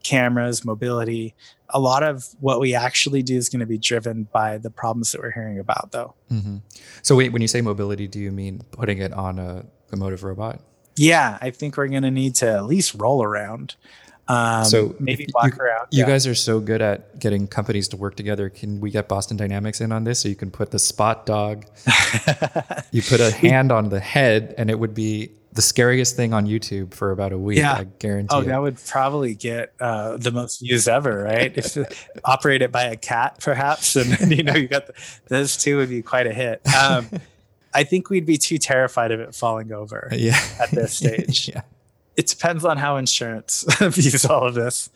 [0.04, 1.36] cameras, mobility.
[1.70, 5.12] A lot of what we actually do is going to be driven by the problems
[5.12, 6.16] that we're hearing about, though.
[6.32, 6.58] Mm-hmm.
[7.02, 10.24] So, wait, when you say mobility, do you mean putting it on a, a motive
[10.24, 10.60] robot?
[10.98, 13.76] yeah, I think we're going to need to at least roll around.
[14.28, 15.88] Um, so maybe walk you, around.
[15.92, 16.08] You yeah.
[16.08, 18.50] guys are so good at getting companies to work together.
[18.50, 20.20] Can we get Boston Dynamics in on this?
[20.20, 21.66] So you can put the spot dog,
[22.92, 26.48] you put a hand on the head, and it would be the scariest thing on
[26.48, 27.58] YouTube for about a week.
[27.58, 27.74] Yeah.
[27.74, 28.36] I guarantee.
[28.36, 28.46] Oh, it.
[28.46, 31.52] that would probably get uh, the most views ever, right?
[31.56, 31.78] if
[32.24, 34.94] operated by a cat, perhaps, and you know you got the,
[35.28, 36.62] those two would be quite a hit.
[36.74, 37.10] Um,
[37.74, 40.40] I think we'd be too terrified of it falling over yeah.
[40.60, 41.50] at this stage.
[41.50, 41.62] yeah.
[42.18, 44.90] It depends on how insurance views all of this.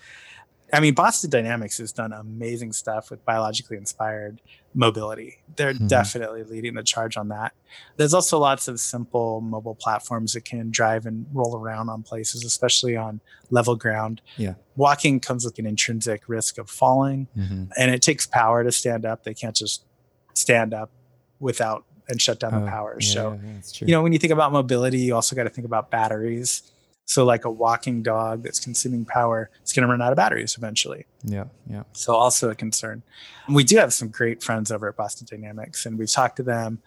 [0.74, 4.42] I mean, Boston Dynamics has done amazing stuff with biologically inspired
[4.76, 5.38] mobility.
[5.56, 5.88] They're mm-hmm.
[5.88, 7.54] definitely leading the charge on that.
[7.96, 12.44] There's also lots of simple mobile platforms that can drive and roll around on places,
[12.44, 14.22] especially on level ground.
[14.38, 14.56] Yeah.
[14.76, 17.66] Walking comes with an intrinsic risk of falling, mm-hmm.
[17.78, 19.24] and it takes power to stand up.
[19.24, 19.86] They can't just
[20.34, 20.92] stand up
[21.40, 22.98] without and shut down the oh, power.
[23.00, 25.66] Yeah, so, yeah, you know, when you think about mobility, you also got to think
[25.66, 26.72] about batteries.
[27.08, 30.58] So, like a walking dog that's consuming power, it's going to run out of batteries
[30.58, 31.06] eventually.
[31.24, 31.84] Yeah, yeah.
[31.94, 33.04] So, also a concern.
[33.48, 36.82] We do have some great friends over at Boston Dynamics, and we've talked to them.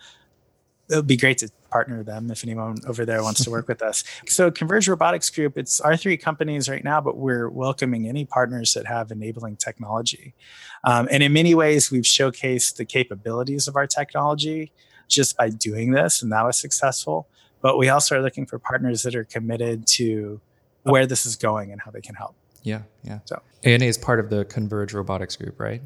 [0.91, 3.81] It would be great to partner them if anyone over there wants to work with
[3.81, 4.03] us.
[4.27, 8.75] So, Converge Robotics Group, it's our three companies right now, but we're welcoming any partners
[8.75, 10.35] that have enabling technology.
[10.83, 14.73] Um, and in many ways, we've showcased the capabilities of our technology
[15.07, 17.29] just by doing this, and that was successful.
[17.61, 20.41] But we also are looking for partners that are committed to
[20.83, 22.35] where this is going and how they can help.
[22.63, 23.21] Yeah, yeah.
[23.25, 25.83] So ANA is part of the Converge Robotics Group, right?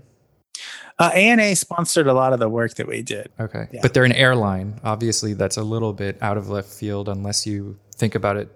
[0.99, 3.31] Uh, ANA sponsored a lot of the work that we did.
[3.41, 3.81] Okay, yeah.
[3.83, 4.81] but they're an airline.
[4.85, 8.49] Obviously, that's a little bit out of left field unless you think about it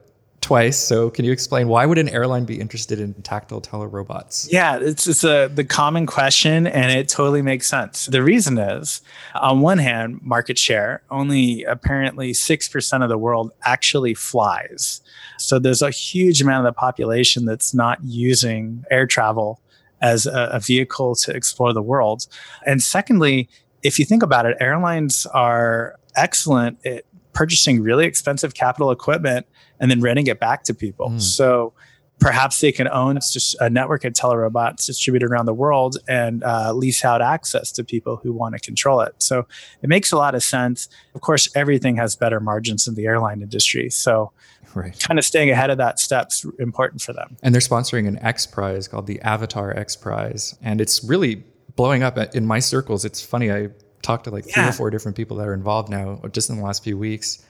[0.47, 0.79] twice.
[0.79, 4.47] So can you explain why would an airline be interested in tactile telerobots?
[4.49, 8.07] Yeah, it's it's a the common question and it totally makes sense.
[8.07, 9.01] The reason is
[9.35, 15.01] on one hand, market share, only apparently 6% of the world actually flies.
[15.39, 19.61] So there's a huge amount of the population that's not using air travel
[20.01, 22.29] as a, a vehicle to explore the world.
[22.65, 23.49] And secondly,
[23.83, 27.05] if you think about it, airlines are excellent at
[27.37, 29.47] purchasing really expensive capital equipment
[29.79, 31.11] and then renting it back to people.
[31.11, 31.21] Mm.
[31.21, 31.75] So
[32.19, 36.73] perhaps they can own just a network of telerobots distributed around the world and uh,
[36.73, 39.15] lease out access to people who want to control it.
[39.19, 39.47] So
[39.83, 40.89] it makes a lot of sense.
[41.15, 43.91] Of course, everything has better margins in the airline industry.
[43.91, 44.33] So
[44.75, 44.99] right.
[44.99, 47.37] kind of staying ahead of that step's important for them.
[47.43, 50.57] And they're sponsoring an X Prize called the Avatar X Prize.
[50.63, 51.45] And it's really
[51.77, 53.05] blowing up in my circles.
[53.05, 53.53] It's funny.
[53.53, 53.69] I
[54.03, 54.69] talked to like three yeah.
[54.69, 57.45] or four different people that are involved now just in the last few weeks.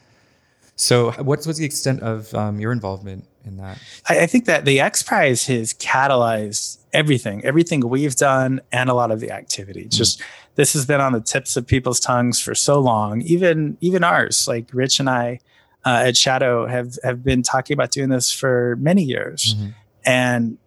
[0.77, 3.79] So, what's what's the extent of um, your involvement in that?
[4.09, 8.95] I, I, think that the X Prize has catalyzed everything, everything we've done, and a
[8.95, 9.83] lot of the activity.
[9.83, 9.97] Mm-hmm.
[9.97, 10.23] Just
[10.57, 14.47] this has been on the tips of people's tongues for so long, even even ours.
[14.47, 15.41] Like Rich and I
[15.87, 19.71] uh, at Shadow have have been talking about doing this for many years, mm-hmm.
[20.05, 20.59] and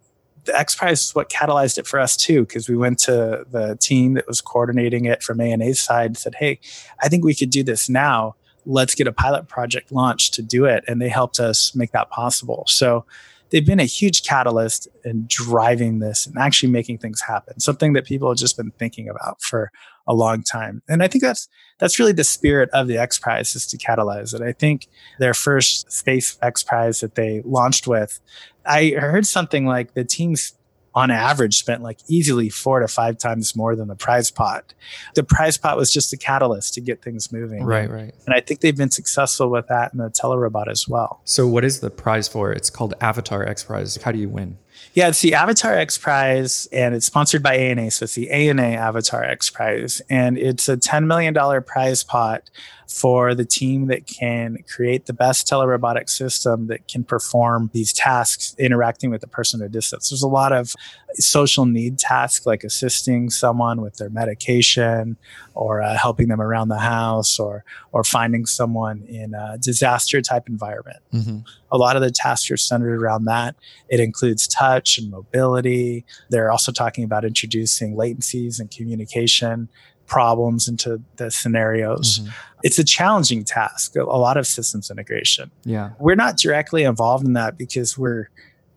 [0.44, 3.76] the X Prize is what catalyzed it for us too, because we went to the
[3.80, 6.60] team that was coordinating it from ANA's side, said, "Hey,
[7.02, 8.36] I think we could do this now."
[8.66, 10.84] let's get a pilot project launched to do it.
[10.86, 12.64] And they helped us make that possible.
[12.66, 13.04] So
[13.50, 18.04] they've been a huge catalyst in driving this and actually making things happen, something that
[18.04, 19.70] people have just been thinking about for
[20.10, 20.82] a long time.
[20.88, 21.48] And I think that's
[21.78, 24.42] that's really the spirit of the X Prize is to catalyze it.
[24.42, 24.88] I think
[25.18, 28.20] their first space X Prize that they launched with,
[28.66, 30.54] I heard something like the team's
[30.92, 34.74] on average spent like easily four to five times more than the prize pot.
[35.14, 37.62] The prize pot was just a catalyst to get things moving.
[37.62, 38.12] Right, right.
[38.26, 41.20] And I think they've been successful with that in the telerobot as well.
[41.24, 42.50] So what is the prize for?
[42.50, 43.96] It's called Avatar X Prize.
[44.02, 44.58] How do you win?
[44.94, 47.90] Yeah, it's the Avatar X Prize, and it's sponsored by ANA.
[47.92, 52.50] So it's the ANA Avatar X Prize, and it's a $10 million prize pot
[52.88, 58.54] for the team that can create the best telerobotic system that can perform these tasks
[58.58, 60.10] interacting with the person at a distance.
[60.10, 60.74] There's a lot of
[61.14, 65.16] social need tasks like assisting someone with their medication
[65.54, 70.48] or uh, helping them around the house or or finding someone in a disaster type
[70.48, 70.98] environment.
[71.12, 71.38] Mm-hmm.
[71.72, 73.56] A lot of the tasks are centered around that.
[73.88, 76.04] It includes touch and mobility.
[76.28, 79.68] They're also talking about introducing latencies and communication
[80.06, 82.18] problems into the scenarios.
[82.18, 82.30] Mm-hmm.
[82.62, 85.50] It's a challenging task, a lot of systems integration.
[85.64, 85.90] Yeah.
[85.98, 88.28] We're not directly involved in that because we're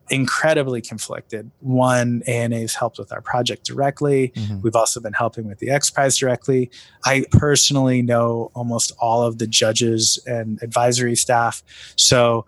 [0.09, 1.49] incredibly conflicted.
[1.59, 4.29] One, ANA's helped with our project directly.
[4.35, 4.61] Mm-hmm.
[4.61, 6.69] We've also been helping with the X Prize directly.
[7.05, 11.63] I personally know almost all of the judges and advisory staff.
[11.95, 12.45] So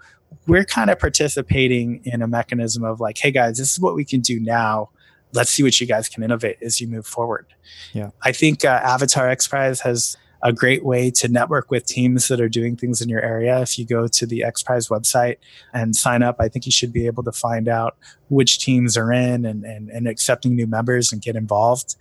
[0.47, 4.05] we're kind of participating in a mechanism of like, hey guys, this is what we
[4.05, 4.89] can do now
[5.35, 7.47] let's see what you guys can innovate as you move forward.
[7.93, 8.11] Yeah.
[8.23, 12.39] I think uh, Avatar X Prize has a great way to network with teams that
[12.39, 13.61] are doing things in your area.
[13.61, 15.37] If you go to the X Prize website
[15.73, 17.97] and sign up, I think you should be able to find out
[18.29, 21.95] which teams are in and, and, and accepting new members and get involved.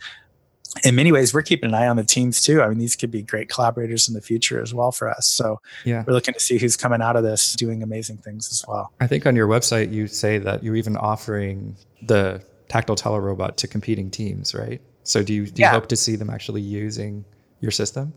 [0.82, 2.60] In many ways, we're keeping an eye on the teams too.
[2.60, 5.28] I mean, these could be great collaborators in the future as well for us.
[5.28, 6.02] So yeah.
[6.04, 8.92] we're looking to see who's coming out of this doing amazing things as well.
[9.00, 13.68] I think on your website, you say that you're even offering the tactile telerobot to
[13.68, 14.80] competing teams, right?
[15.04, 15.70] So do you do you yeah.
[15.70, 17.24] hope to see them actually using
[17.60, 18.12] your system?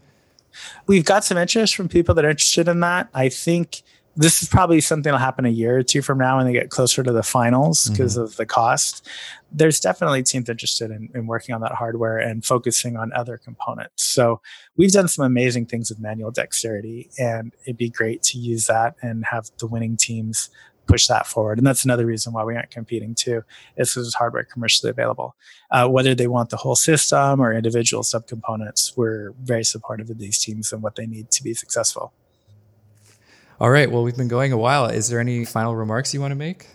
[0.87, 3.09] We've got some interest from people that are interested in that.
[3.13, 3.83] I think
[4.17, 6.71] this is probably something that'll happen a year or two from now when they get
[6.71, 8.23] closer to the finals because mm-hmm.
[8.23, 9.07] of the cost.
[9.51, 14.03] There's definitely teams interested in, in, working on that hardware and focusing on other components.
[14.03, 14.41] So
[14.75, 18.95] we've done some amazing things with manual dexterity, and it'd be great to use that
[19.03, 20.49] and have the winning teams
[20.87, 21.57] push that forward.
[21.57, 23.43] And that's another reason why we aren't competing too,
[23.77, 25.35] is because hardware commercially available.
[25.69, 30.39] Uh, whether they want the whole system or individual subcomponents, we're very supportive of these
[30.39, 32.13] teams and what they need to be successful.
[33.59, 33.89] All right.
[33.91, 34.85] Well, we've been going a while.
[34.85, 36.67] Is there any final remarks you want to make?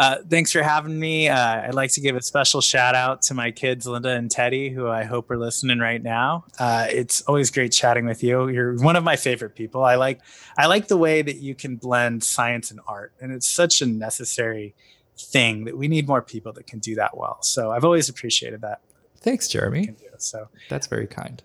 [0.00, 1.28] Uh, thanks for having me.
[1.28, 4.70] Uh, I'd like to give a special shout out to my kids, Linda and Teddy,
[4.70, 6.46] who I hope are listening right now.
[6.58, 8.48] Uh, it's always great chatting with you.
[8.48, 9.84] You're one of my favorite people.
[9.84, 10.20] I like
[10.56, 13.86] I like the way that you can blend science and art, and it's such a
[13.86, 14.74] necessary
[15.18, 17.42] thing that we need more people that can do that well.
[17.42, 18.80] So I've always appreciated that.
[19.18, 19.94] Thanks, Jeremy.
[20.16, 21.42] So that's very kind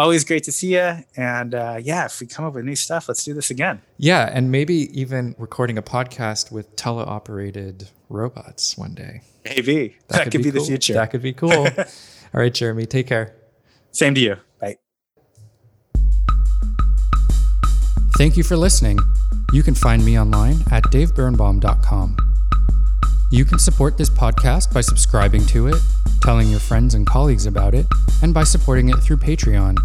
[0.00, 1.04] always great to see you.
[1.16, 3.82] And uh, yeah, if we come up with new stuff, let's do this again.
[3.98, 9.20] Yeah, and maybe even recording a podcast with teleoperated robots one day.
[9.44, 10.60] Maybe that, that could, could, be, be cool.
[10.60, 10.94] the future.
[10.94, 11.52] That could be cool.
[12.32, 13.34] All right, Jeremy, take care.
[13.92, 14.36] Same to you.
[14.60, 14.76] Bye.
[18.16, 18.98] Thank you for listening.
[19.52, 22.29] You can find me online at davebirnbaum.com.
[23.32, 25.76] You can support this podcast by subscribing to it,
[26.20, 27.86] telling your friends and colleagues about it,
[28.22, 29.78] and by supporting it through Patreon.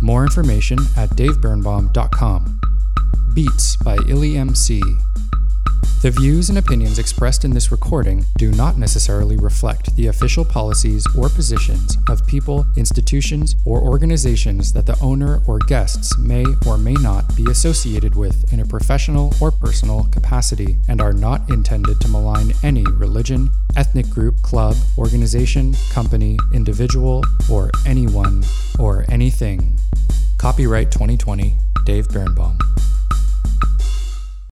[0.00, 2.60] More information at davebirnbaum.com.
[3.34, 4.80] Beats by Illy MC.
[6.06, 11.04] The views and opinions expressed in this recording do not necessarily reflect the official policies
[11.16, 16.92] or positions of people, institutions, or organizations that the owner or guests may or may
[16.92, 22.08] not be associated with in a professional or personal capacity and are not intended to
[22.08, 28.44] malign any religion, ethnic group, club, organization, company, individual, or anyone
[28.78, 29.76] or anything.
[30.38, 32.56] Copyright 2020, Dave Birnbaum.